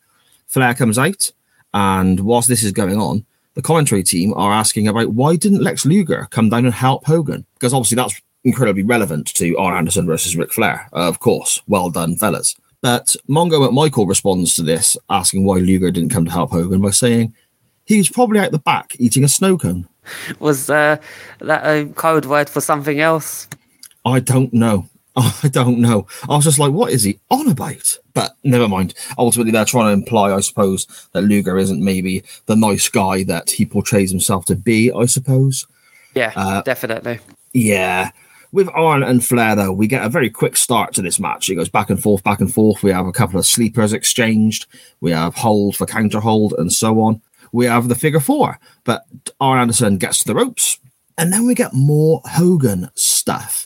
Flair 0.47 0.75
comes 0.75 0.99
out, 0.99 1.33
and 1.75 2.21
whilst 2.21 2.49
this 2.49 2.63
is 2.63 2.71
going 2.71 3.01
on, 3.01 3.27
the 3.55 3.63
commentary 3.63 4.03
team 4.05 4.33
are 4.35 4.53
asking 4.53 4.87
about 4.87 5.15
why 5.15 5.35
didn't 5.35 5.63
Lex 5.63 5.85
Luger 5.85 6.29
come 6.31 6.51
down 6.51 6.67
and 6.67 6.75
help 6.75 7.05
Hogan? 7.07 7.45
Because 7.55 7.73
obviously 7.73 7.97
that's 7.97 8.21
incredibly 8.45 8.85
relevant 8.85 9.27
to 9.35 9.57
Arn 9.57 9.77
Anderson 9.77 10.07
versus 10.07 10.37
Ric 10.37 10.53
Flair. 10.53 10.89
Uh, 10.93 11.09
of 11.09 11.19
course, 11.19 11.61
well 11.67 11.91
done, 11.91 12.17
fellas. 12.17 12.55
But 12.83 13.17
Mongo 13.29 13.67
McMichael 13.67 14.09
responds 14.09 14.55
to 14.55 14.63
this, 14.63 14.97
asking 15.11 15.45
why 15.45 15.59
Luger 15.59 15.91
didn't 15.91 16.11
come 16.11 16.27
to 16.27 16.31
help 16.31 16.51
Hogan 16.51 16.81
by 16.81 16.91
saying 16.91 17.35
he 17.85 17.99
was 17.99 18.11
probably 18.11 18.39
out 18.39 18.53
the 18.53 18.59
back 18.59 18.95
eating 18.99 19.25
a 19.25 19.29
snow 19.29 19.57
cone. 19.57 19.89
Was 20.39 20.71
uh, 20.71 20.99
that 21.41 21.65
a 21.65 21.87
code 21.95 22.27
word 22.27 22.49
for 22.49 22.61
something 22.61 23.01
else? 23.01 23.49
I 24.05 24.21
don't 24.21 24.53
know. 24.53 24.89
I 25.43 25.49
don't 25.49 25.79
know. 25.79 26.07
I 26.29 26.37
was 26.37 26.45
just 26.45 26.59
like, 26.59 26.73
what 26.73 26.93
is 26.93 27.03
he 27.03 27.19
on 27.31 27.49
about? 27.49 27.99
But 28.13 28.37
never 28.45 28.69
mind. 28.69 28.95
Ultimately, 29.19 29.51
they're 29.53 29.65
trying 29.65 29.87
to 29.87 29.93
imply, 29.93 30.33
I 30.35 30.41
suppose, 30.41 30.87
that 31.13 31.23
Luger 31.23 31.57
isn't 31.57 31.83
maybe 31.83 32.23
the 32.47 32.57
nice 32.57 32.89
guy 32.89 33.25
that 33.25 33.51
he 33.51 33.65
portrays 33.65 34.11
himself 34.11 34.45
to 34.47 34.55
be, 34.57 34.93
I 34.93 35.07
suppose. 35.07 35.67
Yeah, 36.15 36.33
Uh, 36.37 36.63
definitely. 36.63 37.21
Yeah. 37.53 38.11
With 38.53 38.69
Arn 38.75 39.03
and 39.03 39.25
Flair, 39.25 39.57
though, 39.57 39.73
we 39.73 39.87
get 39.87 40.05
a 40.05 40.09
very 40.09 40.31
quick 40.31 40.57
start 40.57 40.95
to 40.95 41.03
this 41.03 41.19
match. 41.19 41.51
It 41.51 41.57
goes 41.57 41.69
back 41.69 41.91
and 41.91 42.03
forth, 42.03 42.23
back 42.23 42.41
and 42.41 42.53
forth. 42.53 42.83
We 42.83 42.91
have 42.91 43.07
a 43.07 43.13
couple 43.13 43.39
of 43.39 43.45
sleepers 43.47 43.93
exchanged. 43.93 44.67
We 45.01 45.11
have 45.11 45.35
hold 45.35 45.77
for 45.77 45.87
counter 45.87 46.21
hold 46.21 46.55
and 46.57 46.73
so 46.73 47.01
on. 47.01 47.21
We 47.53 47.67
have 47.67 47.89
the 47.89 47.95
figure 47.95 48.21
four, 48.21 48.59
but 48.85 49.05
Arn 49.41 49.61
Anderson 49.61 49.99
gets 49.99 50.21
to 50.21 50.27
the 50.27 50.35
ropes. 50.35 50.79
And 51.19 51.33
then 51.33 51.47
we 51.47 51.55
get 51.55 51.73
more 51.75 52.21
Hogan 52.25 52.91
stuff. 52.95 53.66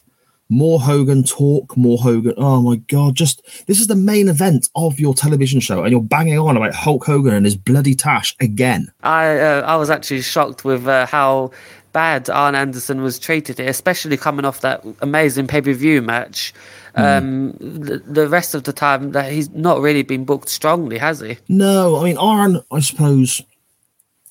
More 0.52 0.80
Hogan 0.80 1.22
talk, 1.22 1.76
more 1.76 1.96
Hogan. 1.96 2.34
Oh 2.36 2.60
my 2.60 2.76
God, 2.76 3.14
just 3.14 3.40
this 3.66 3.80
is 3.80 3.86
the 3.86 3.94
main 3.94 4.28
event 4.28 4.68
of 4.74 4.98
your 4.98 5.14
television 5.14 5.60
show, 5.60 5.82
and 5.82 5.92
you're 5.92 6.02
banging 6.02 6.38
on 6.38 6.56
about 6.56 6.74
Hulk 6.74 7.06
Hogan 7.06 7.32
and 7.32 7.46
his 7.46 7.56
bloody 7.56 7.94
tash 7.94 8.34
again. 8.40 8.92
I 9.02 9.38
uh, 9.38 9.60
I 9.60 9.76
was 9.76 9.90
actually 9.90 10.22
shocked 10.22 10.64
with 10.64 10.88
uh, 10.88 11.06
how 11.06 11.52
bad 11.92 12.28
Arn 12.28 12.54
Anderson 12.54 13.02
was 13.02 13.18
treated 13.18 13.58
especially 13.58 14.16
coming 14.16 14.44
off 14.44 14.60
that 14.60 14.84
amazing 15.00 15.46
pay 15.46 15.60
per 15.60 15.72
view 15.72 16.02
match. 16.02 16.52
Um, 16.96 17.52
the, 17.52 18.02
the 18.04 18.28
rest 18.28 18.54
of 18.54 18.64
the 18.64 18.72
time 18.72 19.12
that 19.12 19.30
he's 19.30 19.48
not 19.50 19.80
really 19.80 20.02
been 20.02 20.24
booked 20.24 20.48
strongly, 20.48 20.98
has 20.98 21.20
he? 21.20 21.38
No, 21.48 21.96
I 21.96 22.04
mean 22.04 22.16
Arn, 22.18 22.60
I 22.72 22.80
suppose 22.80 23.40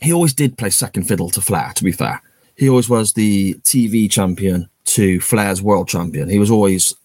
he 0.01 0.11
always 0.11 0.33
did 0.33 0.57
play 0.57 0.69
second 0.69 1.03
fiddle 1.03 1.29
to 1.29 1.41
Flair, 1.41 1.71
to 1.75 1.83
be 1.83 1.93
fair. 1.93 2.21
He 2.55 2.67
always 2.67 2.89
was 2.89 3.13
the 3.13 3.53
TV 3.63 4.11
champion 4.11 4.69
to 4.89 5.19
Flair's 5.21 5.61
world 5.61 5.87
champion. 5.87 6.29
He 6.29 6.39
was 6.39 6.51
always 6.51 6.95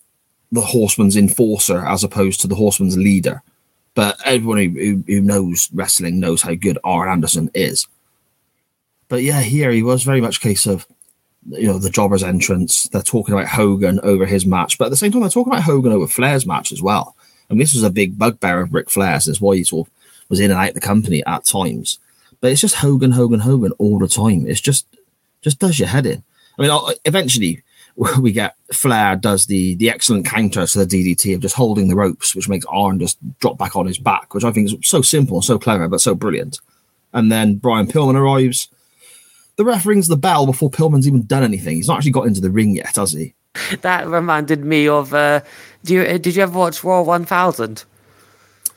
the 0.53 0.61
horseman's 0.61 1.17
enforcer 1.17 1.85
as 1.85 2.05
opposed 2.05 2.41
to 2.41 2.49
the 2.49 2.55
horseman's 2.55 2.97
leader. 2.97 3.43
But 3.95 4.19
everyone 4.25 4.59
who, 4.59 5.05
who, 5.07 5.21
knows 5.21 5.69
wrestling 5.73 6.19
knows 6.19 6.43
how 6.43 6.55
good 6.55 6.79
Arn 6.83 7.09
Anderson 7.09 7.51
is. 7.55 7.87
But 9.09 9.23
yeah, 9.23 9.41
here 9.41 9.71
he 9.71 9.83
was 9.83 10.03
very 10.03 10.21
much 10.21 10.39
a 10.39 10.41
case 10.41 10.67
of 10.67 10.87
you 11.51 11.69
know 11.69 11.79
the 11.79 11.91
jobber's 11.91 12.25
entrance. 12.25 12.89
They're 12.89 13.03
talking 13.03 13.35
about 13.35 13.49
Hogan 13.49 14.01
over 14.03 14.27
his 14.27 14.47
match, 14.47 14.79
but 14.79 14.87
at 14.87 14.91
the 14.91 14.97
same 14.97 15.13
time 15.13 15.21
they're 15.21 15.31
talking 15.31 15.53
about 15.53 15.65
Hogan 15.65 15.93
over 15.93 16.07
Flair's 16.07 16.47
match 16.47 16.73
as 16.73 16.83
well. 16.83 17.15
And 17.49 17.61
this 17.61 17.75
was 17.75 17.83
a 17.83 17.91
big 17.91 18.19
bugbear 18.19 18.61
of 18.61 18.73
Ric 18.73 18.91
Flair's. 18.91 19.27
That's 19.27 19.41
why 19.41 19.57
he 19.57 19.65
sort 19.65 19.87
of 19.87 19.93
was 20.29 20.41
in 20.41 20.51
and 20.51 20.59
out 20.59 20.75
the 20.75 20.81
company 20.81 21.23
at 21.27 21.45
times. 21.45 21.99
But 22.41 22.51
it's 22.51 22.61
just 22.61 22.77
Hogan, 22.77 23.13
Hogan, 23.13 23.41
Hogan 23.41 23.73
all 23.73 23.99
the 23.99 24.09
time. 24.09 24.47
It's 24.47 24.61
just 24.61 24.87
just 25.43 25.59
does 25.59 25.79
your 25.79 25.89
head 25.89 26.07
in. 26.07 26.25
I 26.59 26.63
mean, 26.63 26.95
eventually 27.05 27.63
we 28.21 28.33
get 28.33 28.57
Flair 28.73 29.17
does 29.17 29.47
the 29.47 29.75
the 29.77 29.91
excellent 29.91 30.27
counter 30.27 30.67
to 30.67 30.85
the 30.85 30.87
DDT 31.15 31.35
of 31.35 31.41
just 31.41 31.55
holding 31.55 31.89
the 31.89 31.95
ropes, 31.95 32.35
which 32.35 32.49
makes 32.49 32.67
Arn 32.67 32.99
just 32.99 33.19
drop 33.39 33.57
back 33.59 33.77
on 33.77 33.87
his 33.87 33.99
back, 33.99 34.35
which 34.35 34.45
I 34.45 34.53
think 34.53 34.67
is 34.67 34.77
so 34.89 35.03
simple 35.03 35.37
and 35.37 35.45
so 35.45 35.59
clever, 35.59 35.89
but 35.89 36.01
so 36.01 36.15
brilliant. 36.15 36.61
And 37.13 37.31
then 37.31 37.57
Brian 37.57 37.87
Pillman 37.87 38.17
arrives. 38.17 38.69
The 39.57 39.65
ref 39.65 39.87
rings 39.87 40.09
the 40.09 40.17
bell 40.17 40.47
before 40.47 40.69
Pillman's 40.69 41.07
even 41.07 41.27
done 41.27 41.45
anything. 41.45 41.77
He's 41.77 41.87
not 41.87 41.99
actually 41.99 42.11
got 42.11 42.27
into 42.27 42.41
the 42.41 42.51
ring 42.51 42.75
yet, 42.75 42.97
has 42.97 43.13
he? 43.13 43.35
That 43.83 44.09
reminded 44.09 44.65
me 44.65 44.89
of. 44.89 45.15
Uh, 45.15 45.43
do 45.85 45.95
you 45.95 46.19
did 46.19 46.35
you 46.35 46.43
ever 46.43 46.59
watch 46.59 46.83
Raw 46.83 47.03
One 47.03 47.25
Thousand? 47.25 47.85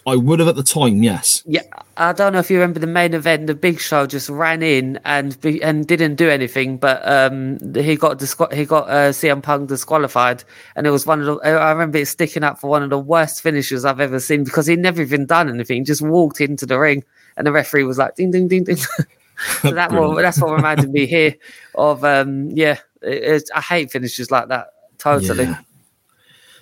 I 0.07 0.15
would 0.15 0.39
have 0.39 0.47
at 0.47 0.55
the 0.55 0.63
time, 0.63 1.03
yes. 1.03 1.43
Yeah, 1.45 1.63
I 1.97 2.13
don't 2.13 2.31
know 2.31 2.39
if 2.39 2.49
you 2.49 2.57
remember 2.57 2.79
the 2.79 2.87
main 2.87 3.13
event. 3.13 3.47
The 3.47 3.53
Big 3.53 3.77
Show 3.81 4.07
just 4.07 4.29
ran 4.29 4.63
in 4.63 5.01
and 5.03 5.39
be, 5.41 5.61
and 5.61 5.85
didn't 5.85 6.15
do 6.15 6.29
anything, 6.29 6.77
but 6.77 7.05
um, 7.05 7.57
he 7.75 7.97
got 7.97 8.17
disqual- 8.17 8.53
he 8.53 8.63
got 8.63 8.89
uh, 8.89 9.09
CM 9.11 9.43
Punk 9.43 9.67
disqualified, 9.67 10.45
and 10.77 10.87
it 10.87 10.91
was 10.91 11.05
one 11.05 11.19
of 11.19 11.25
the. 11.25 11.33
I 11.45 11.71
remember 11.71 11.97
it 11.97 12.07
sticking 12.07 12.43
up 12.43 12.57
for 12.57 12.69
one 12.69 12.83
of 12.83 12.89
the 12.89 12.97
worst 12.97 13.41
finishes 13.41 13.83
I've 13.83 13.99
ever 13.99 14.21
seen 14.21 14.45
because 14.45 14.65
he 14.65 14.77
never 14.77 15.01
even 15.01 15.25
done 15.25 15.49
anything. 15.49 15.83
Just 15.83 16.01
walked 16.01 16.39
into 16.39 16.65
the 16.65 16.79
ring, 16.79 17.03
and 17.35 17.45
the 17.45 17.51
referee 17.51 17.83
was 17.83 17.97
like, 17.97 18.15
"Ding, 18.15 18.31
ding, 18.31 18.47
ding, 18.47 18.63
ding." 18.63 18.77
so 19.61 19.71
that 19.71 19.91
what, 19.91 20.21
that's 20.21 20.41
what 20.41 20.55
reminded 20.55 20.89
me 20.89 21.05
here 21.05 21.35
of. 21.75 22.05
Um, 22.05 22.49
yeah, 22.51 22.77
it, 23.01 23.23
it's, 23.23 23.51
I 23.51 23.59
hate 23.59 23.91
finishes 23.91 24.31
like 24.31 24.47
that. 24.47 24.67
Totally. 24.99 25.43
Yeah. 25.43 25.59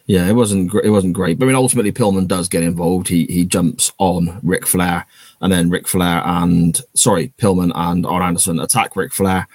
Yeah, 0.07 0.27
it 0.27 0.33
wasn't 0.33 0.69
gr- 0.69 0.81
it 0.83 0.91
wasn't 0.91 1.13
great, 1.13 1.39
but 1.39 1.45
I 1.45 1.47
mean, 1.47 1.55
ultimately 1.55 1.91
Pillman 1.91 2.27
does 2.27 2.47
get 2.47 2.61
involved. 2.63 3.07
He 3.07 3.25
he 3.25 3.43
jumps 3.45 3.91
on 3.97 4.39
Ric 4.43 4.67
Flair, 4.67 5.05
and 5.41 5.51
then 5.51 5.69
Ric 5.71 5.87
Flair 5.87 6.21
and 6.25 6.79
sorry 6.93 7.33
Pillman 7.39 7.71
and 7.73 8.05
Arn 8.05 8.21
Anderson 8.21 8.59
attack 8.59 8.95
Ric 8.95 9.11
Flair. 9.13 9.47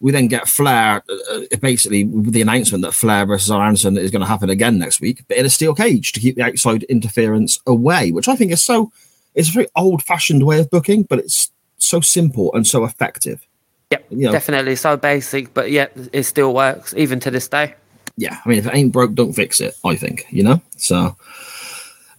We 0.00 0.12
then 0.12 0.28
get 0.28 0.48
Flair 0.48 1.02
uh, 1.08 1.40
uh, 1.52 1.56
basically 1.60 2.04
with 2.04 2.32
the 2.32 2.42
announcement 2.42 2.82
that 2.82 2.92
Flair 2.92 3.24
versus 3.26 3.50
Arn 3.50 3.66
Anderson 3.66 3.96
is 3.98 4.10
going 4.10 4.20
to 4.20 4.28
happen 4.28 4.50
again 4.50 4.78
next 4.78 5.00
week, 5.00 5.24
but 5.26 5.36
in 5.38 5.46
a 5.46 5.50
steel 5.50 5.74
cage 5.74 6.12
to 6.12 6.20
keep 6.20 6.36
the 6.36 6.42
outside 6.42 6.82
interference 6.84 7.58
away, 7.66 8.12
which 8.12 8.28
I 8.28 8.36
think 8.36 8.52
is 8.52 8.62
so 8.62 8.92
it's 9.34 9.48
a 9.48 9.52
very 9.52 9.66
old 9.74 10.02
fashioned 10.02 10.44
way 10.46 10.60
of 10.60 10.70
booking, 10.70 11.02
but 11.02 11.18
it's 11.18 11.50
so 11.78 12.00
simple 12.00 12.52
and 12.54 12.64
so 12.66 12.84
effective. 12.84 13.44
Yep, 13.90 14.04
You 14.10 14.26
know- 14.26 14.32
definitely 14.32 14.76
so 14.76 14.96
basic, 14.96 15.52
but 15.52 15.70
yeah, 15.72 15.86
it 16.12 16.22
still 16.24 16.54
works 16.54 16.94
even 16.96 17.18
to 17.20 17.30
this 17.32 17.48
day. 17.48 17.74
Yeah, 18.16 18.40
I 18.44 18.48
mean, 18.48 18.58
if 18.58 18.66
it 18.66 18.74
ain't 18.74 18.92
broke, 18.92 19.14
don't 19.14 19.32
fix 19.32 19.60
it. 19.60 19.76
I 19.84 19.96
think 19.96 20.26
you 20.30 20.42
know. 20.42 20.60
So, 20.76 21.16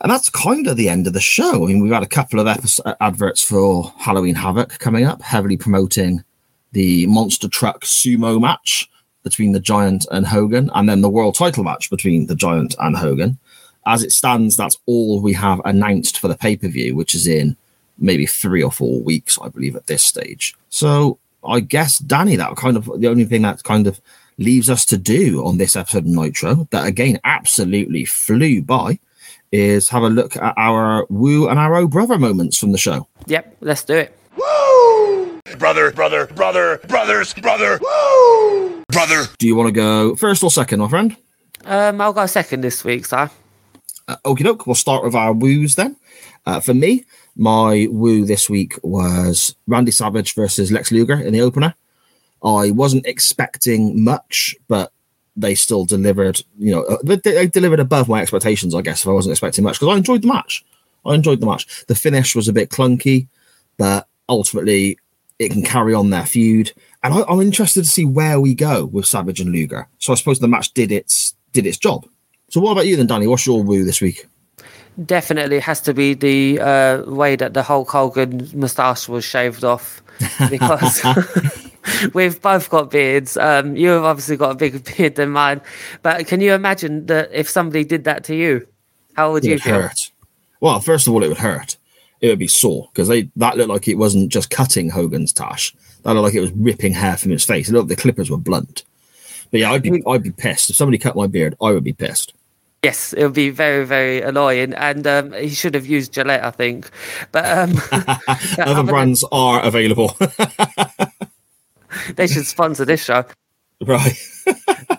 and 0.02 0.12
that's 0.12 0.30
kind 0.30 0.68
of 0.68 0.78
the 0.78 0.90
end 0.90 1.08
of 1.08 1.14
the 1.14 1.22
show. 1.22 1.64
I 1.64 1.68
mean, 1.68 1.82
we've 1.82 1.92
had 1.92 2.04
a 2.04 2.08
couple 2.08 2.40
of 2.40 2.48
episode, 2.48 2.86
uh, 2.86 2.96
adverts 3.00 3.42
for 3.42 3.94
Halloween 3.98 4.36
Havoc 4.36 4.78
coming 4.80 5.06
up, 5.06 5.22
heavily 5.22 5.58
promoting 5.58 6.24
the 6.72 7.08
Monster 7.08 7.48
Truck 7.48 7.86
Sumo 7.86 8.40
match 8.40 8.90
between 9.24 9.54
the 9.54 9.60
Giant 9.60 10.06
and 10.12 10.28
Hogan, 10.28 10.70
and 10.76 10.88
then 10.88 11.02
the 11.02 11.10
World 11.10 11.36
Title 11.36 11.64
match 11.64 11.90
between 11.90 12.28
the 12.28 12.36
Giant 12.36 12.76
and 12.80 12.98
Hogan. 12.98 13.40
As 13.88 14.04
it 14.04 14.12
stands, 14.12 14.58
that's 14.58 14.78
all 14.88 15.22
we 15.22 15.34
have 15.34 15.62
announced 15.64 16.20
for 16.20 16.28
the 16.28 16.36
pay 16.36 16.58
per 16.58 16.68
view, 16.68 16.96
which 16.96 17.16
is 17.16 17.28
in 17.28 17.56
maybe 17.98 18.26
three 18.26 18.62
or 18.62 18.72
four 18.72 19.02
weeks, 19.02 19.38
I 19.42 19.48
believe, 19.48 19.76
at 19.76 19.88
this 19.88 20.04
stage. 20.04 20.56
So 20.70 21.20
I 21.48 21.60
guess, 21.60 22.00
Danny, 22.00 22.36
that 22.36 22.56
kind 22.56 22.78
of 22.78 22.90
the 23.00 23.08
only 23.08 23.26
thing 23.26 23.44
that 23.44 23.64
kind 23.64 23.88
of 23.88 24.02
leaves 24.38 24.70
us 24.70 24.86
to 24.86 24.98
do 24.98 25.46
on 25.46 25.58
this 25.58 25.76
episode 25.76 26.00
of 26.00 26.06
Nitro, 26.06 26.68
that 26.72 26.86
again 26.88 27.20
absolutely 27.24 28.06
flew 28.06 28.62
by, 28.62 29.00
is 29.52 29.90
have 29.90 30.04
a 30.04 30.10
look 30.10 30.36
at 30.36 30.54
our 30.58 31.06
Woo 31.10 31.48
and 31.48 31.58
our 31.60 31.76
Oh 31.76 31.88
Brother 31.88 32.18
moments 32.18 32.58
from 32.58 32.72
the 32.72 32.78
show. 32.78 33.08
Yep, 33.28 33.58
let's 33.62 33.84
do 33.84 33.94
it. 33.96 34.18
Woo! 34.38 35.42
Brother, 35.58 35.92
brother, 35.92 36.28
brother, 36.28 36.80
brothers, 36.88 37.34
brother. 37.34 37.80
Woo! 37.82 38.84
Brother. 38.90 39.24
Do 39.38 39.48
you 39.48 39.56
want 39.56 39.68
to 39.68 39.72
go 39.72 40.16
first 40.16 40.44
or 40.44 40.52
second, 40.52 40.80
my 40.80 40.88
friend? 40.90 41.16
Um, 41.66 42.02
I'll 42.02 42.14
go 42.14 42.26
second 42.26 42.62
this 42.62 42.84
week, 42.84 43.06
so 43.06 43.30
Uh, 44.08 44.18
okie 44.26 44.44
doke. 44.44 44.68
We'll 44.68 44.76
start 44.76 45.04
with 45.04 45.16
our 45.16 45.34
woos 45.34 45.76
then. 45.76 45.96
Uh, 46.46 46.60
for 46.60 46.74
me, 46.74 47.06
my 47.36 47.88
woo 47.90 48.24
this 48.26 48.50
week 48.50 48.76
was 48.84 49.56
Randy 49.68 49.92
Savage 49.92 50.36
versus 50.36 50.72
Lex 50.72 50.92
Luger 50.92 51.20
in 51.20 51.34
the 51.34 51.42
opener. 51.42 51.74
I 52.46 52.72
wasn't 52.72 53.06
expecting 53.06 54.04
much, 54.04 54.56
but 54.68 54.92
they 55.36 55.56
still 55.56 55.86
delivered. 55.86 56.42
You 56.58 56.72
know, 56.72 56.84
uh, 56.84 56.98
they, 57.04 57.18
they 57.18 57.48
delivered 57.48 57.80
above 57.80 58.08
my 58.08 58.22
expectations. 58.22 58.76
I 58.76 58.82
guess 58.82 59.02
if 59.02 59.08
I 59.08 59.14
wasn't 59.14 59.32
expecting 59.32 59.64
much, 59.64 59.80
because 59.80 59.94
I 59.94 59.98
enjoyed 59.98 60.22
the 60.22 60.28
match. 60.28 60.64
I 61.06 61.14
enjoyed 61.14 61.40
the 61.40 61.46
match. 61.46 61.86
The 61.88 61.96
finish 61.96 62.36
was 62.36 62.48
a 62.48 62.54
bit 62.54 62.70
clunky, 62.70 63.28
but 63.78 64.08
ultimately 64.30 64.98
it 65.38 65.52
can 65.52 65.64
carry 65.64 65.94
on 65.94 66.10
their 66.10 66.26
feud. 66.26 66.72
And 67.04 67.14
I, 67.14 67.24
I'm 67.28 67.42
interested 67.42 67.84
to 67.84 67.90
see 67.90 68.06
where 68.06 68.40
we 68.40 68.56
go 68.56 68.86
with 68.86 69.06
Savage 69.06 69.40
and 69.40 69.52
Luger. 69.52 69.88
So 70.00 70.14
I 70.14 70.16
suppose 70.16 70.40
the 70.40 70.48
match 70.48 70.74
did 70.74 70.92
its 70.92 71.36
did 71.52 71.66
its 71.66 71.78
job. 71.78 72.06
So 72.50 72.62
what 72.62 72.72
about 72.72 72.88
you 72.88 72.96
then, 72.96 73.08
Danny? 73.08 73.28
What's 73.28 73.46
your 73.46 73.64
woo 73.64 73.84
this 73.84 74.02
week? 74.02 74.26
definitely 75.04 75.60
has 75.60 75.82
to 75.82 75.94
be 75.94 76.14
the 76.14 76.60
uh, 76.60 77.04
way 77.06 77.36
that 77.36 77.54
the 77.54 77.64
Hulk 77.64 77.90
Hogan 77.90 78.50
moustache 78.54 79.10
was 79.10 79.26
shaved 79.26 79.64
off 79.64 80.02
because 80.50 81.04
we've 82.14 82.42
both 82.42 82.70
got 82.70 82.92
beards. 82.92 83.38
Um, 83.38 83.76
you've 83.76 84.04
obviously 84.04 84.38
got 84.38 84.52
a 84.52 84.56
bigger 84.56 84.80
beard 84.98 85.16
than 85.16 85.30
mine, 85.30 85.62
but 86.02 86.28
can 86.28 86.42
you 86.42 86.54
imagine 86.54 87.06
that 87.08 87.30
if 87.34 87.50
somebody 87.50 87.84
did 87.84 88.04
that 88.06 88.24
to 88.26 88.36
you, 88.36 88.68
how 89.16 89.32
would 89.32 89.44
it 89.44 89.48
you 89.48 89.54
would 89.56 89.64
feel? 89.64 89.82
hurt. 89.82 90.12
Well, 90.60 90.80
first 90.80 91.08
of 91.08 91.14
all, 91.14 91.24
it 91.24 91.28
would 91.28 91.38
hurt. 91.38 91.78
It 92.22 92.30
would 92.30 92.40
be 92.40 92.48
sore 92.48 92.90
because 92.92 93.08
they 93.08 93.30
that 93.36 93.58
looked 93.58 93.70
like 93.70 93.88
it 93.88 93.96
wasn't 93.96 94.32
just 94.32 94.50
cutting 94.50 94.90
Hogan's 94.90 95.34
tash. 95.34 95.76
That 96.04 96.14
looked 96.14 96.24
like 96.24 96.34
it 96.36 96.42
was 96.42 96.52
ripping 96.52 96.94
hair 96.94 97.18
from 97.18 97.32
his 97.32 97.44
face. 97.44 97.70
It 97.70 97.74
looked 97.74 97.90
like 97.90 97.98
the 97.98 98.02
clippers 98.02 98.30
were 98.30 98.38
blunt. 98.38 98.84
But 99.52 99.60
yeah, 99.60 99.72
I'd 99.72 99.84
be 99.84 100.02
I'd 100.08 100.24
be 100.24 100.32
pissed 100.32 100.70
if 100.70 100.76
somebody 100.76 100.98
cut 100.98 101.16
my 101.16 101.28
beard. 101.28 101.56
I 101.62 101.72
would 101.72 101.84
be 101.84 101.94
pissed. 101.94 102.34
Yes, 102.84 103.14
it 103.14 103.24
would 103.24 103.34
be 103.34 103.50
very, 103.50 103.84
very 103.84 104.22
annoying, 104.22 104.74
and 104.76 105.08
um, 105.08 105.34
he 105.34 105.50
should 105.50 105.74
have 105.74 105.88
used 105.88 106.14
Gillette, 106.14 106.44
I 106.44 106.52
think. 106.52 106.90
But 107.32 107.46
um, 107.46 107.82
Other 108.60 108.76
than- 108.76 108.86
brands 108.86 109.24
are 109.32 109.64
available, 109.64 110.16
they 112.16 112.28
should 112.28 112.46
sponsor 112.46 112.86
this 112.86 113.04
show. 113.04 113.26
right? 113.86 114.18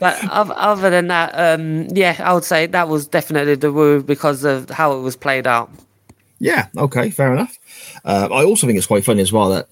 but 0.00 0.24
other 0.30 0.90
than 0.90 1.08
that, 1.08 1.32
um, 1.34 1.86
yeah, 1.92 2.16
I 2.22 2.34
would 2.34 2.44
say 2.44 2.66
that 2.66 2.88
was 2.88 3.06
definitely 3.06 3.54
the 3.54 3.72
woo 3.72 4.02
because 4.02 4.44
of 4.44 4.70
how 4.70 4.96
it 4.96 5.00
was 5.00 5.16
played 5.16 5.46
out. 5.46 5.70
Yeah, 6.38 6.68
okay, 6.76 7.10
fair 7.10 7.32
enough. 7.32 7.58
Uh, 8.04 8.28
I 8.30 8.44
also 8.44 8.66
think 8.66 8.76
it's 8.76 8.86
quite 8.86 9.04
funny 9.04 9.22
as 9.22 9.32
well 9.32 9.48
that 9.50 9.68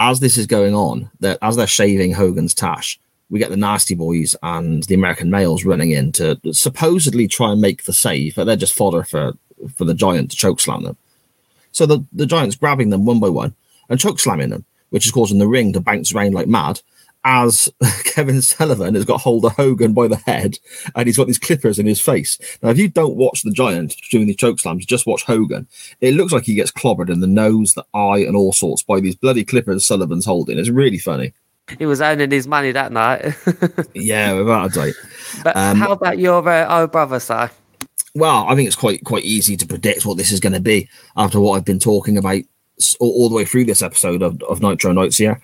as 0.00 0.20
this 0.20 0.38
is 0.38 0.46
going 0.46 0.74
on, 0.74 1.10
that 1.20 1.38
as 1.42 1.56
they're 1.56 1.66
shaving 1.66 2.12
Hogan's 2.12 2.54
tash, 2.54 2.98
we 3.30 3.38
get 3.38 3.50
the 3.50 3.56
Nasty 3.56 3.94
Boys 3.94 4.34
and 4.42 4.84
the 4.84 4.94
American 4.94 5.30
males 5.30 5.64
running 5.64 5.90
in 5.90 6.12
to 6.12 6.40
supposedly 6.52 7.28
try 7.28 7.52
and 7.52 7.60
make 7.60 7.84
the 7.84 7.92
save, 7.92 8.36
but 8.36 8.44
they're 8.44 8.56
just 8.56 8.74
fodder 8.74 9.02
for 9.02 9.34
for 9.76 9.84
the 9.84 9.94
Giant 9.94 10.30
to 10.30 10.36
choke 10.36 10.60
slam 10.60 10.84
them. 10.84 10.96
So 11.72 11.84
the 11.84 12.04
the 12.12 12.26
Giant's 12.26 12.56
grabbing 12.56 12.90
them 12.90 13.04
one 13.04 13.20
by 13.20 13.28
one 13.28 13.54
and 13.90 14.00
choke 14.00 14.18
slamming 14.18 14.50
them, 14.50 14.64
which 14.90 15.06
is 15.06 15.12
causing 15.12 15.38
the 15.38 15.48
ring 15.48 15.72
to 15.72 15.80
bounce 15.80 16.14
around 16.14 16.34
like 16.34 16.46
mad. 16.46 16.80
As 17.24 17.68
Kevin 18.04 18.40
Sullivan 18.40 18.94
has 18.94 19.04
got 19.04 19.20
hold 19.20 19.44
of 19.44 19.52
Hogan 19.52 19.92
by 19.92 20.06
the 20.06 20.16
head 20.16 20.58
and 20.94 21.06
he's 21.06 21.16
got 21.16 21.26
these 21.26 21.38
clippers 21.38 21.78
in 21.78 21.86
his 21.86 22.00
face. 22.00 22.38
Now, 22.62 22.70
if 22.70 22.78
you 22.78 22.88
don't 22.88 23.16
watch 23.16 23.42
the 23.42 23.50
Giant 23.50 23.96
doing 24.10 24.28
these 24.28 24.36
choke 24.36 24.60
slams, 24.60 24.86
just 24.86 25.06
watch 25.06 25.24
Hogan. 25.24 25.66
It 26.00 26.14
looks 26.14 26.32
like 26.32 26.44
he 26.44 26.54
gets 26.54 26.70
clobbered 26.70 27.10
in 27.10 27.20
the 27.20 27.26
nose, 27.26 27.74
the 27.74 27.84
eye, 27.92 28.18
and 28.18 28.36
all 28.36 28.52
sorts 28.52 28.82
by 28.82 29.00
these 29.00 29.16
bloody 29.16 29.44
clippers 29.44 29.84
Sullivan's 29.84 30.26
holding. 30.26 30.58
It's 30.58 30.70
really 30.70 30.98
funny. 30.98 31.34
He 31.76 31.86
was 31.86 32.00
earning 32.00 32.30
his 32.30 32.46
money 32.46 32.72
that 32.72 32.92
night. 32.92 33.34
yeah, 33.94 34.32
without 34.32 34.70
a 34.70 34.74
doubt. 34.74 34.94
But 35.44 35.56
um, 35.56 35.76
how 35.76 35.92
about 35.92 36.18
your 36.18 36.48
uh, 36.48 36.80
old 36.80 36.92
brother, 36.92 37.20
sir? 37.20 37.50
Well, 38.14 38.46
I 38.48 38.54
think 38.54 38.66
it's 38.66 38.76
quite 38.76 39.04
quite 39.04 39.24
easy 39.24 39.56
to 39.56 39.66
predict 39.66 40.06
what 40.06 40.16
this 40.16 40.32
is 40.32 40.40
going 40.40 40.54
to 40.54 40.60
be 40.60 40.88
after 41.16 41.40
what 41.40 41.56
I've 41.56 41.64
been 41.64 41.78
talking 41.78 42.16
about 42.16 42.42
all, 43.00 43.28
the 43.28 43.34
way 43.34 43.44
through 43.44 43.64
this 43.64 43.82
episode 43.82 44.22
of, 44.22 44.42
of 44.42 44.62
Nitro 44.62 44.92
Nights 44.92 45.18
here. 45.18 45.40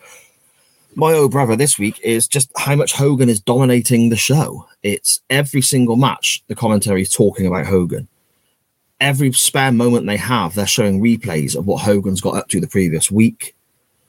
My 0.96 1.12
old 1.12 1.32
brother 1.32 1.56
this 1.56 1.78
week 1.78 2.00
is 2.02 2.28
just 2.28 2.52
how 2.56 2.76
much 2.76 2.92
Hogan 2.92 3.28
is 3.28 3.40
dominating 3.40 4.10
the 4.10 4.16
show. 4.16 4.68
It's 4.82 5.20
every 5.28 5.60
single 5.60 5.96
match, 5.96 6.42
the 6.46 6.54
commentary 6.54 7.02
is 7.02 7.12
talking 7.12 7.46
about 7.46 7.66
Hogan. 7.66 8.06
Every 9.00 9.32
spare 9.32 9.72
moment 9.72 10.06
they 10.06 10.16
have, 10.16 10.54
they're 10.54 10.66
showing 10.66 11.02
replays 11.02 11.56
of 11.56 11.66
what 11.66 11.82
Hogan's 11.82 12.20
got 12.20 12.36
up 12.36 12.48
to 12.48 12.60
the 12.60 12.68
previous 12.68 13.10
week. 13.10 13.56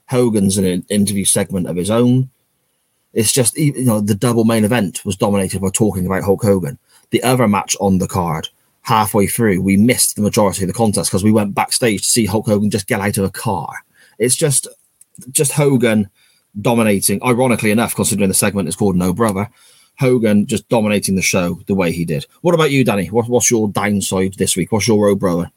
Hogan's 0.08 0.58
in 0.58 0.64
an 0.64 0.86
interview 0.88 1.24
segment 1.24 1.66
of 1.66 1.76
his 1.76 1.90
own. 1.90 2.30
It's 3.12 3.32
just, 3.32 3.56
you 3.56 3.84
know, 3.84 4.00
the 4.00 4.14
double 4.14 4.44
main 4.44 4.64
event 4.64 5.04
was 5.04 5.16
dominated 5.16 5.60
by 5.60 5.70
talking 5.70 6.06
about 6.06 6.22
Hulk 6.22 6.42
Hogan. 6.42 6.78
The 7.10 7.22
other 7.22 7.48
match 7.48 7.76
on 7.80 7.98
the 7.98 8.06
card, 8.06 8.48
halfway 8.86 9.26
through, 9.26 9.60
we 9.60 9.76
missed 9.76 10.14
the 10.14 10.22
majority 10.22 10.62
of 10.62 10.68
the 10.68 10.72
contest 10.72 11.10
because 11.10 11.24
we 11.24 11.32
went 11.32 11.54
backstage 11.54 12.02
to 12.02 12.08
see 12.08 12.24
Hulk 12.24 12.46
Hogan 12.46 12.70
just 12.70 12.86
get 12.86 13.00
out 13.00 13.18
of 13.18 13.24
a 13.24 13.30
car. 13.30 13.68
It's 14.18 14.36
just, 14.36 14.68
just 15.32 15.52
Hogan 15.52 16.08
dominating. 16.60 17.20
Ironically 17.24 17.72
enough, 17.72 17.96
considering 17.96 18.28
the 18.28 18.34
segment 18.34 18.68
is 18.68 18.76
called 18.76 18.94
No 18.94 19.12
Brother, 19.12 19.50
Hogan 19.98 20.46
just 20.46 20.68
dominating 20.68 21.16
the 21.16 21.22
show 21.22 21.60
the 21.66 21.74
way 21.74 21.90
he 21.90 22.04
did. 22.04 22.26
What 22.42 22.54
about 22.54 22.70
you, 22.70 22.84
Danny? 22.84 23.08
What, 23.08 23.28
what's 23.28 23.50
your 23.50 23.68
downside 23.68 24.34
this 24.34 24.56
week? 24.56 24.70
What's 24.70 24.86
your 24.86 25.04
road 25.04 25.18
brother? 25.18 25.50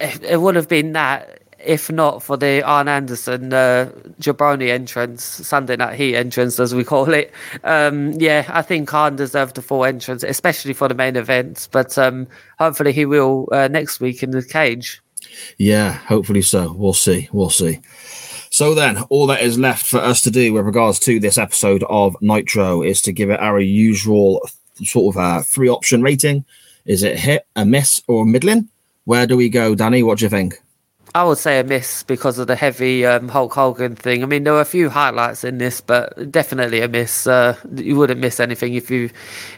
It, 0.00 0.24
it 0.24 0.40
would 0.40 0.56
have 0.56 0.68
been 0.68 0.92
that 0.94 1.43
if 1.64 1.90
not 1.90 2.22
for 2.22 2.36
the 2.36 2.62
Arn 2.62 2.88
Anderson 2.88 3.52
uh, 3.52 3.90
Jabroni 4.20 4.68
entrance, 4.68 5.24
Sunday 5.24 5.76
Night 5.76 5.96
Heat 5.96 6.16
entrance, 6.16 6.60
as 6.60 6.74
we 6.74 6.84
call 6.84 7.12
it. 7.12 7.32
Um, 7.62 8.12
yeah, 8.12 8.44
I 8.48 8.62
think 8.62 8.92
Arn 8.92 9.16
deserved 9.16 9.58
a 9.58 9.62
full 9.62 9.84
entrance, 9.84 10.22
especially 10.22 10.72
for 10.72 10.88
the 10.88 10.94
main 10.94 11.16
event. 11.16 11.68
But 11.70 11.96
um, 11.98 12.26
hopefully 12.58 12.92
he 12.92 13.06
will 13.06 13.48
uh, 13.52 13.68
next 13.68 14.00
week 14.00 14.22
in 14.22 14.30
the 14.30 14.42
cage. 14.42 15.02
Yeah, 15.58 15.92
hopefully 15.92 16.42
so. 16.42 16.72
We'll 16.72 16.92
see. 16.92 17.28
We'll 17.32 17.50
see. 17.50 17.80
So 18.50 18.74
then, 18.74 18.98
all 19.08 19.26
that 19.26 19.42
is 19.42 19.58
left 19.58 19.86
for 19.86 19.98
us 19.98 20.20
to 20.20 20.30
do 20.30 20.52
with 20.52 20.64
regards 20.64 21.00
to 21.00 21.18
this 21.18 21.38
episode 21.38 21.82
of 21.88 22.16
Nitro 22.20 22.82
is 22.82 23.02
to 23.02 23.12
give 23.12 23.30
it 23.30 23.40
our 23.40 23.58
usual 23.58 24.46
sort 24.84 25.14
of 25.14 25.20
uh, 25.20 25.42
three 25.42 25.68
option 25.68 26.02
rating. 26.02 26.44
Is 26.84 27.02
it 27.02 27.18
hit, 27.18 27.46
a 27.56 27.64
miss, 27.64 28.00
or 28.06 28.24
middling? 28.24 28.68
Where 29.04 29.26
do 29.26 29.36
we 29.36 29.48
go, 29.48 29.74
Danny? 29.74 30.02
What 30.02 30.18
do 30.18 30.26
you 30.26 30.28
think? 30.28 30.54
I 31.16 31.22
would 31.22 31.38
say 31.38 31.60
a 31.60 31.64
miss 31.64 32.02
because 32.02 32.40
of 32.40 32.48
the 32.48 32.56
heavy 32.56 33.06
um, 33.06 33.28
Hulk 33.28 33.52
Hogan 33.52 33.94
thing. 33.94 34.24
I 34.24 34.26
mean, 34.26 34.42
there 34.42 34.52
were 34.52 34.60
a 34.60 34.64
few 34.64 34.90
highlights 34.90 35.44
in 35.44 35.58
this, 35.58 35.80
but 35.80 36.32
definitely 36.32 36.80
a 36.80 36.88
miss. 36.88 37.28
Uh, 37.28 37.56
you 37.76 37.94
wouldn't 37.94 38.20
miss 38.20 38.40
anything 38.40 38.74
if 38.74 38.90
you 38.90 39.10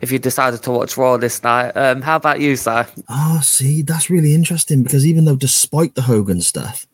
if 0.03 0.13
you 0.13 0.19
decided 0.19 0.63
to 0.65 0.71
watch 0.71 0.99
Raw 0.99 1.17
this 1.17 1.43
night. 1.43 1.71
Um, 1.71 2.03
how 2.03 2.17
about 2.17 2.41
you, 2.41 2.57
sir? 2.57 2.87
Oh, 3.09 3.41
see, 3.43 3.81
that's 3.81 4.11
really 4.11 4.35
interesting 4.35 4.83
because 4.83 5.07
even 5.07 5.25
though, 5.25 5.37
despite 5.37 5.95
the 5.95 6.03
Hogan 6.03 6.43
stuff, 6.43 6.87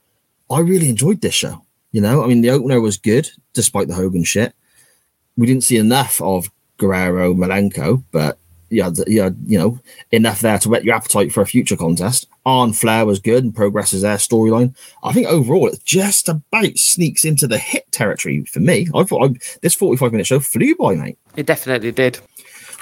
I 0.49 0.61
really 0.61 0.89
enjoyed 0.89 1.23
this 1.23 1.35
show. 1.35 1.65
You 1.91 2.01
know, 2.01 2.23
I 2.23 2.29
mean, 2.29 2.43
the 2.43 2.51
opener 2.51 2.81
was 2.81 2.99
good 2.99 3.29
despite 3.55 3.89
the 3.89 3.95
Hogan 3.95 4.23
shit. 4.23 4.55
We 5.37 5.47
didn't 5.49 5.65
see 5.65 5.77
enough 5.77 6.23
of 6.23 6.53
Guerrero 6.77 7.35
Malenko, 7.35 8.05
but 8.13 8.39
yeah, 8.73 8.91
yeah, 9.07 9.31
you 9.45 9.59
know, 9.59 9.79
enough 10.11 10.41
there 10.41 10.59
to 10.59 10.69
whet 10.69 10.85
your 10.85 10.95
appetite 10.95 11.33
for 11.33 11.41
a 11.41 11.47
future 11.47 11.77
contest. 11.77 12.27
Arn 12.45 12.73
Flair 12.73 13.07
was 13.07 13.19
good 13.19 13.45
and 13.45 13.55
progresses 13.55 14.03
their 14.03 14.17
storyline. 14.17 14.75
I 15.05 15.13
think 15.13 15.29
overall 15.29 15.69
it 15.69 15.85
just 15.85 16.29
about 16.29 16.77
sneaks 16.77 17.25
into 17.25 17.47
the 17.47 17.59
hit 17.59 17.91
territory 17.93 18.45
for 18.45 18.61
me. 18.61 18.89
I 18.95 19.05
thought 19.05 19.31
I, 19.31 19.35
this 19.61 19.75
45 19.75 20.13
minute 20.13 20.27
show 20.27 20.41
flew 20.41 20.75
by, 20.75 20.95
mate. 20.95 21.19
It 21.37 21.47
definitely 21.47 21.93
did. 21.93 22.19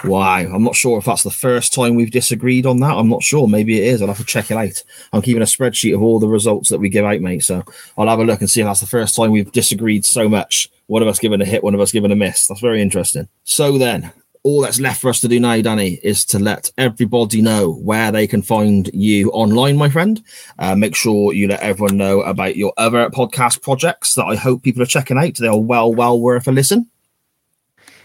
Why? 0.02 0.42
I'm 0.42 0.64
not 0.64 0.76
sure 0.76 0.98
if 0.98 1.04
that's 1.04 1.24
the 1.24 1.30
first 1.30 1.74
time 1.74 1.94
we've 1.94 2.10
disagreed 2.10 2.64
on 2.64 2.80
that. 2.80 2.96
I'm 2.96 3.08
not 3.08 3.22
sure. 3.22 3.46
Maybe 3.46 3.78
it 3.78 3.92
is. 3.92 4.00
I'll 4.00 4.08
have 4.08 4.16
to 4.16 4.24
check 4.24 4.50
it 4.50 4.56
out. 4.56 4.82
I'm 5.12 5.20
keeping 5.20 5.42
a 5.42 5.46
spreadsheet 5.46 5.94
of 5.94 6.02
all 6.02 6.18
the 6.18 6.28
results 6.28 6.70
that 6.70 6.80
we 6.80 6.88
give 6.88 7.04
out, 7.04 7.20
mate. 7.20 7.44
So 7.44 7.64
I'll 7.98 8.08
have 8.08 8.18
a 8.18 8.24
look 8.24 8.40
and 8.40 8.48
see 8.48 8.60
if 8.60 8.66
that's 8.66 8.80
the 8.80 8.86
first 8.86 9.14
time 9.14 9.30
we've 9.30 9.52
disagreed 9.52 10.06
so 10.06 10.28
much. 10.28 10.70
One 10.86 11.02
of 11.02 11.08
us 11.08 11.18
giving 11.18 11.40
a 11.42 11.44
hit, 11.44 11.62
one 11.62 11.74
of 11.74 11.80
us 11.80 11.92
giving 11.92 12.10
a 12.10 12.16
miss. 12.16 12.46
That's 12.46 12.60
very 12.60 12.80
interesting. 12.80 13.28
So 13.44 13.76
then, 13.76 14.10
all 14.42 14.62
that's 14.62 14.80
left 14.80 15.00
for 15.00 15.10
us 15.10 15.20
to 15.20 15.28
do 15.28 15.38
now, 15.38 15.60
Danny, 15.60 16.00
is 16.02 16.24
to 16.26 16.38
let 16.38 16.70
everybody 16.78 17.42
know 17.42 17.72
where 17.72 18.10
they 18.10 18.26
can 18.26 18.42
find 18.42 18.90
you 18.94 19.30
online, 19.30 19.76
my 19.76 19.90
friend. 19.90 20.22
Uh, 20.58 20.74
make 20.74 20.96
sure 20.96 21.32
you 21.32 21.48
let 21.48 21.60
everyone 21.60 21.96
know 21.96 22.22
about 22.22 22.56
your 22.56 22.72
other 22.76 23.10
podcast 23.10 23.62
projects 23.62 24.14
that 24.14 24.24
I 24.24 24.36
hope 24.36 24.62
people 24.62 24.82
are 24.82 24.86
checking 24.86 25.18
out. 25.18 25.34
They 25.34 25.46
are 25.46 25.60
well, 25.60 25.92
well 25.92 26.18
worth 26.18 26.48
a 26.48 26.52
listen. 26.52 26.88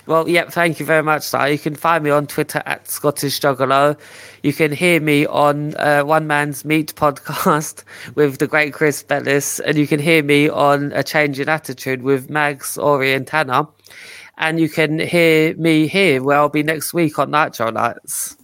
Well, 0.08 0.30
yep, 0.30 0.52
thank 0.52 0.80
you 0.80 0.86
very 0.86 1.02
much. 1.02 1.34
You 1.34 1.58
can 1.58 1.74
find 1.74 2.04
me 2.04 2.12
on 2.12 2.28
Twitter 2.28 2.62
at 2.67 2.88
Scottish 2.88 3.39
Juggalo. 3.39 3.98
You 4.43 4.54
can 4.54 4.71
hear 4.71 5.02
me 5.02 5.26
on 5.26 5.74
uh, 5.78 6.04
One 6.04 6.28
Man's 6.28 6.63
Meat 6.63 6.93
podcast 6.93 7.84
with 8.15 8.38
the 8.38 8.45
great 8.45 8.71
Chris 8.71 9.02
Bellis, 9.02 9.60
and 9.62 9.78
you 9.80 9.88
can 9.88 10.00
hear 10.00 10.21
me 10.21 10.48
on 10.48 10.91
A 10.91 11.02
Change 11.02 11.39
in 11.39 11.50
Attitude 11.50 12.04
with 12.04 12.30
Mags, 12.30 12.78
Ori, 12.78 13.13
and 13.13 13.26
Tanner. 13.26 13.67
And 14.38 14.60
you 14.60 14.69
can 14.69 15.00
hear 15.00 15.56
me 15.56 15.88
here 15.88 16.21
where 16.21 16.38
I'll 16.38 16.50
be 16.50 16.63
next 16.63 16.93
week 16.93 17.17
on 17.19 17.32
Nitro 17.32 17.71
Nights. 17.71 18.36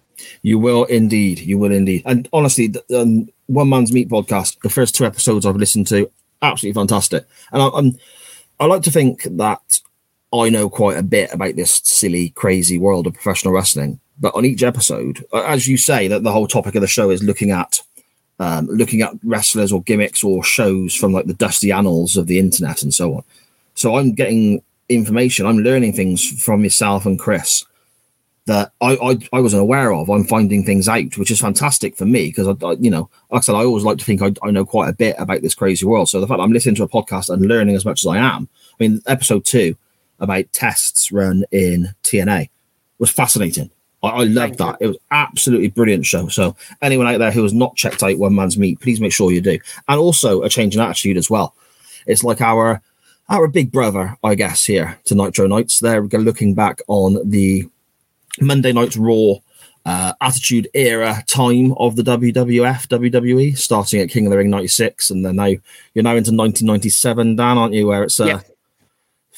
You 0.42 0.60
will 0.60 0.86
indeed. 0.86 1.40
You 1.40 1.58
will 1.58 1.72
indeed. 1.72 2.04
And 2.06 2.30
honestly, 2.32 2.74
um, 2.96 3.28
One 3.48 3.70
Man's 3.70 3.92
Meat 3.92 4.10
podcast, 4.10 4.60
the 4.62 4.70
first 4.70 4.96
two 4.96 5.06
episodes 5.06 5.46
I've 5.46 5.56
listened 5.56 5.88
to, 5.88 6.10
absolutely 6.42 6.80
fantastic. 6.80 7.26
And 7.52 7.62
I, 7.62 7.70
I'm, 7.74 7.98
I 8.60 8.66
like 8.66 8.84
to 8.84 8.92
think 8.92 9.24
that 9.24 9.82
I 10.34 10.50
know 10.50 10.70
quite 10.70 10.98
a 10.98 11.04
bit 11.04 11.34
about 11.34 11.56
this 11.56 11.82
silly, 11.84 12.30
crazy 12.30 12.78
world 12.78 13.08
of 13.08 13.14
professional 13.14 13.54
wrestling. 13.54 14.00
But 14.20 14.36
on 14.36 14.46
each 14.46 14.64
episode, 14.64 15.26
as 15.34 15.68
you 15.68 15.78
say, 15.78 16.08
that 16.08 16.24
the 16.24 16.32
whole 16.32 16.48
topic 16.48 16.76
of 16.76 16.82
the 16.82 16.88
show 16.88 17.10
is 17.10 17.24
looking 17.24 17.52
at 17.52 17.82
um, 18.40 18.66
looking 18.68 19.02
at 19.02 19.14
wrestlers 19.24 19.72
or 19.72 19.84
gimmicks 19.84 20.24
or 20.24 20.44
shows 20.44 20.96
from 20.96 21.14
like 21.14 21.28
the 21.28 21.34
dusty 21.34 21.72
annals 21.72 22.18
of 22.18 22.26
the 22.26 22.40
internet 22.40 22.82
and 22.82 22.92
so 22.92 23.16
on. 23.16 23.24
So 23.76 23.98
I'm 23.98 24.14
getting 24.14 24.64
information, 24.96 25.46
I'm 25.46 25.60
learning 25.60 25.94
things 25.94 26.44
from 26.44 26.64
yourself 26.64 27.06
and 27.06 27.20
Chris 27.20 27.66
that 28.46 28.72
I, 28.82 28.96
I, 28.96 29.18
I 29.38 29.40
wasn't 29.40 29.62
aware 29.62 29.94
of. 29.94 30.10
I'm 30.10 30.24
finding 30.24 30.66
things 30.66 30.88
out, 30.88 31.18
which 31.18 31.32
is 31.32 31.40
fantastic 31.40 31.96
for 31.96 32.06
me 32.06 32.28
because 32.28 32.48
I, 32.48 32.66
I, 32.66 32.72
you 32.74 32.90
know, 32.90 33.10
like 33.30 33.40
I 33.40 33.42
said, 33.42 33.56
I 33.56 33.64
always 33.64 33.84
like 33.84 33.98
to 34.00 34.06
think 34.06 34.22
I, 34.22 34.34
I 34.44 34.52
know 34.52 34.66
quite 34.66 34.90
a 34.90 34.94
bit 34.94 35.16
about 35.20 35.42
this 35.42 35.56
crazy 35.56 35.86
world. 35.86 36.10
So 36.10 36.20
the 36.20 36.28
fact 36.28 36.40
I'm 36.42 36.52
listening 36.52 36.76
to 36.76 36.84
a 36.84 36.90
podcast 36.90 37.30
and 37.30 37.46
learning 37.46 37.76
as 37.76 37.86
much 37.86 38.04
as 38.04 38.08
I 38.08 38.18
am, 38.18 38.50
I 38.74 38.84
mean, 38.84 39.02
episode 39.06 39.46
two 39.46 39.78
about 40.20 40.52
tests 40.54 41.12
run 41.12 41.44
in 41.52 41.94
TNA 42.04 42.50
was 43.00 43.12
fascinating. 43.12 43.70
I, 44.04 44.10
I 44.10 44.24
loved 44.24 44.58
that. 44.58 44.78
It 44.80 44.88
was 44.88 44.98
absolutely 45.12 45.70
brilliant 45.70 46.06
show. 46.06 46.28
So 46.28 46.56
anyone 46.82 47.08
out 47.08 47.20
there 47.20 47.32
who 47.32 47.44
has 47.44 47.54
not 47.54 47.76
checked 47.76 48.02
out 48.02 48.18
One 48.18 48.36
Man's 48.36 48.58
Meat, 48.58 48.80
please 48.80 49.00
make 49.00 49.14
sure 49.14 49.32
you 49.32 49.42
do. 49.42 49.60
And 49.88 50.00
also 50.00 50.42
a 50.42 50.50
change 50.50 50.76
in 50.76 50.82
attitude 50.82 51.18
as 51.18 51.30
well. 51.30 51.56
It's 52.08 52.24
like 52.24 52.42
our 52.42 52.82
our 53.30 53.48
big 53.48 53.72
brother, 53.72 54.18
I 54.24 54.36
guess, 54.36 54.66
here 54.66 55.00
to 55.06 55.16
Nitro 55.16 55.48
Nights. 55.48 55.80
They're 55.80 56.02
looking 56.02 56.54
back 56.54 56.82
on 56.88 57.30
the 57.30 57.68
Monday 58.40 58.74
Night 58.74 58.96
Raw 58.96 59.36
uh, 59.86 60.14
Attitude 60.22 60.68
Era 60.74 61.24
time 61.28 61.74
of 61.74 61.96
the 61.96 62.04
WWF, 62.04 62.88
WWE, 62.88 63.58
starting 63.58 64.02
at 64.02 64.10
King 64.10 64.26
of 64.26 64.32
the 64.32 64.38
Ring 64.38 64.50
'96, 64.50 65.10
and 65.10 65.26
then 65.26 65.38
now 65.38 65.46
you're 65.46 66.04
now 66.04 66.16
into 66.16 66.32
1997, 66.32 67.36
Dan, 67.36 67.58
aren't 67.58 67.74
you? 67.74 67.88
Where 67.88 68.04
it's 68.04 68.20
uh, 68.20 68.26
yeah 68.26 68.42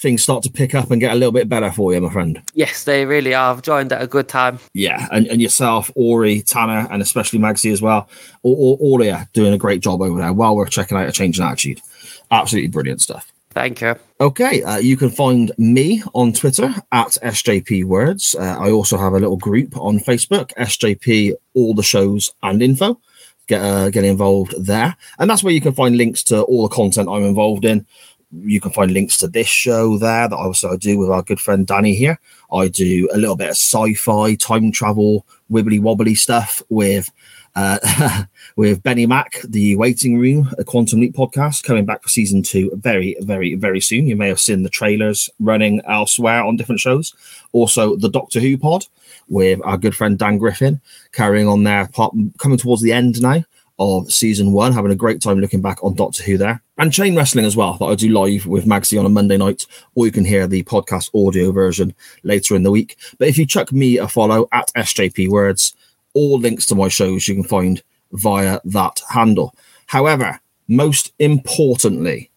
things 0.04 0.22
start 0.22 0.44
to 0.44 0.52
pick 0.52 0.76
up 0.76 0.92
and 0.92 1.00
get 1.00 1.14
a 1.14 1.16
little 1.16 1.32
bit 1.32 1.48
better 1.48 1.72
for 1.72 1.94
you, 1.94 2.02
my 2.02 2.12
friend. 2.12 2.42
Yes, 2.54 2.84
they 2.84 3.06
really 3.06 3.34
are. 3.34 3.54
I've 3.54 3.62
joined 3.62 3.94
at 3.94 4.02
a 4.02 4.08
good 4.08 4.28
time. 4.28 4.60
Yeah, 4.74 5.08
and, 5.12 5.28
and 5.28 5.42
yourself, 5.42 5.90
Ori, 5.96 6.42
Tanner, 6.42 6.88
and 6.92 7.02
especially 7.02 7.40
Magsy 7.40 7.72
as 7.72 7.82
well. 7.82 8.10
All, 8.44 8.56
all, 8.56 8.78
all 8.82 9.02
of 9.02 9.08
you 9.08 9.18
doing 9.32 9.54
a 9.54 9.58
great 9.58 9.82
job 9.82 10.02
over 10.02 10.20
there. 10.20 10.34
While 10.34 10.56
we're 10.56 10.68
checking 10.68 10.98
out 10.98 11.08
a 11.08 11.12
change 11.12 11.40
in 11.40 11.46
attitude, 11.46 11.82
absolutely 12.30 12.68
brilliant 12.68 13.02
stuff. 13.02 13.32
Thank 13.54 13.82
you. 13.82 13.96
Okay, 14.20 14.64
uh, 14.64 14.78
you 14.78 14.98
can 14.98 15.10
find 15.10 15.52
me 15.58 16.02
on 16.14 16.34
Twitter 16.34 16.74
at 16.92 17.18
SJP 17.22 17.86
Words. 17.86 18.36
Uh, 18.36 18.58
I 18.60 18.72
also 18.72 18.98
have 18.98 19.14
a 19.14 19.20
little 19.20 19.38
group 19.38 19.78
on 19.78 20.00
Facebook, 20.00 20.52
SJP 20.54 21.34
All 21.54 21.76
the 21.76 21.84
Shows 21.84 22.34
and 22.42 22.64
Info. 22.64 23.00
Get 23.48 23.62
uh, 23.62 23.90
get 23.90 24.06
involved 24.06 24.56
there, 24.58 24.96
and 25.20 25.30
that's 25.30 25.44
where 25.44 25.54
you 25.54 25.62
can 25.62 25.74
find 25.74 25.98
links 25.98 26.24
to 26.24 26.42
all 26.44 26.68
the 26.68 26.74
content 26.74 27.10
I'm 27.10 27.24
involved 27.24 27.66
in. 27.66 27.86
You 28.32 28.60
can 28.60 28.72
find 28.72 28.92
links 28.92 29.18
to 29.18 29.28
this 29.28 29.48
show 29.48 29.98
there 29.98 30.28
that 30.28 30.36
I 30.36 30.44
also 30.44 30.76
do 30.78 30.98
with 30.98 31.10
our 31.10 31.22
good 31.22 31.40
friend 31.40 31.68
Danny 31.68 31.94
here. 31.94 32.20
I 32.52 32.70
do 32.70 33.08
a 33.14 33.18
little 33.18 33.36
bit 33.36 33.50
of 33.50 33.58
sci-fi, 33.58 34.36
time 34.36 34.72
travel, 34.72 35.28
wibbly 35.52 35.80
wobbly 35.80 36.16
stuff 36.16 36.64
with 36.70 37.12
uh, 37.56 38.24
with 38.56 38.84
Benny 38.84 39.06
Mack, 39.06 39.42
the 39.44 39.76
Waiting 39.76 40.18
Room, 40.18 40.50
a 40.58 40.64
Quantum 40.64 41.02
Leap 41.02 41.16
podcast, 41.16 41.64
coming 41.64 41.86
back 41.86 42.02
for 42.04 42.10
season 42.10 42.42
two 42.42 42.72
very, 42.76 43.16
very, 43.22 43.56
very 43.56 43.80
soon. 43.80 44.08
You 44.08 44.16
may 44.16 44.28
have 44.28 44.40
seen 44.40 44.64
the 44.64 44.70
trailers 44.70 45.30
running 45.40 45.82
elsewhere 45.88 46.44
on 46.44 46.58
different 46.58 46.82
shows. 46.82 47.14
Also, 47.52 47.96
the 47.96 48.10
Doctor 48.10 48.40
Who 48.40 48.58
pod 48.58 48.86
with 49.30 49.60
our 49.64 49.78
good 49.78 49.96
friend 49.96 50.18
Dan 50.18 50.38
Griffin, 50.38 50.82
carrying 51.12 51.48
on 51.48 51.64
there, 51.64 51.88
part, 51.88 52.14
coming 52.38 52.58
towards 52.58 52.82
the 52.82 52.94
end 52.94 53.22
now 53.22 53.44
of 53.80 54.12
season 54.12 54.52
one, 54.52 54.72
having 54.72 54.92
a 54.92 54.96
great 54.96 55.22
time 55.22 55.40
looking 55.40 55.62
back 55.62 55.84
on 55.84 55.96
Doctor 55.96 56.24
Who 56.24 56.38
there. 56.38 56.62
And 56.78 56.94
Chain 56.94 57.16
Wrestling 57.16 57.46
as 57.46 57.56
well, 57.56 57.74
that 57.74 57.86
I 57.86 57.96
do 57.96 58.10
live 58.10 58.46
with 58.46 58.66
Magsy 58.66 59.00
on 59.00 59.06
a 59.06 59.10
Monday 59.10 59.38
night, 59.38 59.66
or 59.96 60.06
you 60.06 60.12
can 60.12 60.26
hear 60.26 60.48
the 60.48 60.64
podcast 60.64 61.10
audio 61.14 61.52
version 61.52 61.94
later 62.24 62.56
in 62.56 62.64
the 62.64 62.72
week. 62.72 62.98
But 63.18 63.28
if 63.28 63.38
you 63.38 63.46
chuck 63.46 63.72
me 63.72 63.98
a 63.98 64.08
follow 64.08 64.48
at 64.52 64.72
SJP 64.76 65.30
Words, 65.30 65.76
all 66.14 66.40
links 66.40 66.66
to 66.68 66.76
my 66.76 66.88
shows 66.88 67.28
you 67.28 67.36
can 67.36 67.44
find 67.44 67.82
via 68.12 68.60
that 68.66 69.02
handle. 69.10 69.56
However, 69.88 70.40
most 70.68 71.14
importantly, 71.20 72.32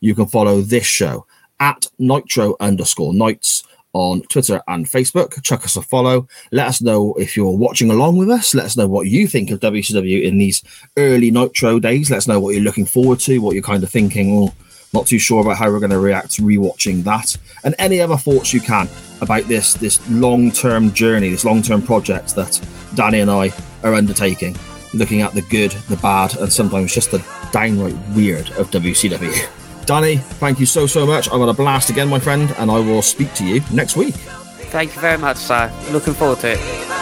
you 0.00 0.14
can 0.14 0.26
follow 0.26 0.60
this 0.60 0.86
show 0.86 1.26
at 1.60 1.86
Nitro 1.98 2.56
underscore 2.60 3.14
Nights 3.14 3.64
on 3.92 4.22
Twitter 4.22 4.62
and 4.68 4.86
Facebook. 4.86 5.42
Chuck 5.42 5.64
us 5.64 5.76
a 5.76 5.82
follow. 5.82 6.28
Let 6.52 6.68
us 6.68 6.82
know 6.82 7.14
if 7.14 7.36
you're 7.36 7.56
watching 7.56 7.90
along 7.90 8.16
with 8.16 8.30
us. 8.30 8.54
Let 8.54 8.66
us 8.66 8.76
know 8.76 8.86
what 8.86 9.06
you 9.08 9.26
think 9.26 9.50
of 9.50 9.60
WCW 9.60 10.22
in 10.22 10.38
these 10.38 10.62
early 10.96 11.30
Nitro 11.30 11.80
days. 11.80 12.10
Let 12.10 12.18
us 12.18 12.28
know 12.28 12.38
what 12.38 12.54
you're 12.54 12.62
looking 12.62 12.86
forward 12.86 13.20
to, 13.20 13.38
what 13.38 13.54
you're 13.54 13.62
kind 13.62 13.82
of 13.82 13.90
thinking, 13.90 14.32
or 14.32 14.52
not 14.92 15.06
too 15.06 15.18
sure 15.18 15.42
about 15.42 15.58
how 15.58 15.70
we're 15.70 15.80
going 15.80 15.90
to 15.90 15.98
react 15.98 16.32
to 16.32 16.42
rewatching 16.42 17.04
that, 17.04 17.36
and 17.64 17.74
any 17.78 18.00
other 18.00 18.16
thoughts 18.16 18.52
you 18.52 18.60
can 18.60 18.88
about 19.20 19.44
this 19.44 19.74
this 19.74 20.08
long 20.10 20.50
term 20.50 20.92
journey, 20.92 21.30
this 21.30 21.44
long 21.44 21.62
term 21.62 21.82
project 21.82 22.34
that 22.34 22.60
Danny 22.94 23.20
and 23.20 23.30
I 23.30 23.52
are 23.82 23.94
undertaking, 23.94 24.56
looking 24.94 25.22
at 25.22 25.34
the 25.34 25.42
good, 25.42 25.72
the 25.88 25.96
bad, 25.98 26.36
and 26.36 26.52
sometimes 26.52 26.94
just 26.94 27.10
the 27.10 27.24
downright 27.52 27.96
weird 28.14 28.50
of 28.52 28.70
WCW. 28.70 29.86
Danny, 29.86 30.16
thank 30.16 30.60
you 30.60 30.66
so 30.66 30.86
so 30.86 31.06
much. 31.06 31.30
I'm 31.32 31.44
to 31.46 31.52
blast 31.52 31.90
again, 31.90 32.08
my 32.08 32.18
friend, 32.18 32.54
and 32.58 32.70
I 32.70 32.78
will 32.78 33.02
speak 33.02 33.32
to 33.34 33.44
you 33.44 33.62
next 33.72 33.96
week. 33.96 34.14
Thank 34.70 34.94
you 34.94 35.00
very 35.00 35.16
much, 35.16 35.38
sir. 35.38 35.72
Looking 35.92 36.12
forward 36.12 36.40
to 36.40 36.52
it. 36.52 36.97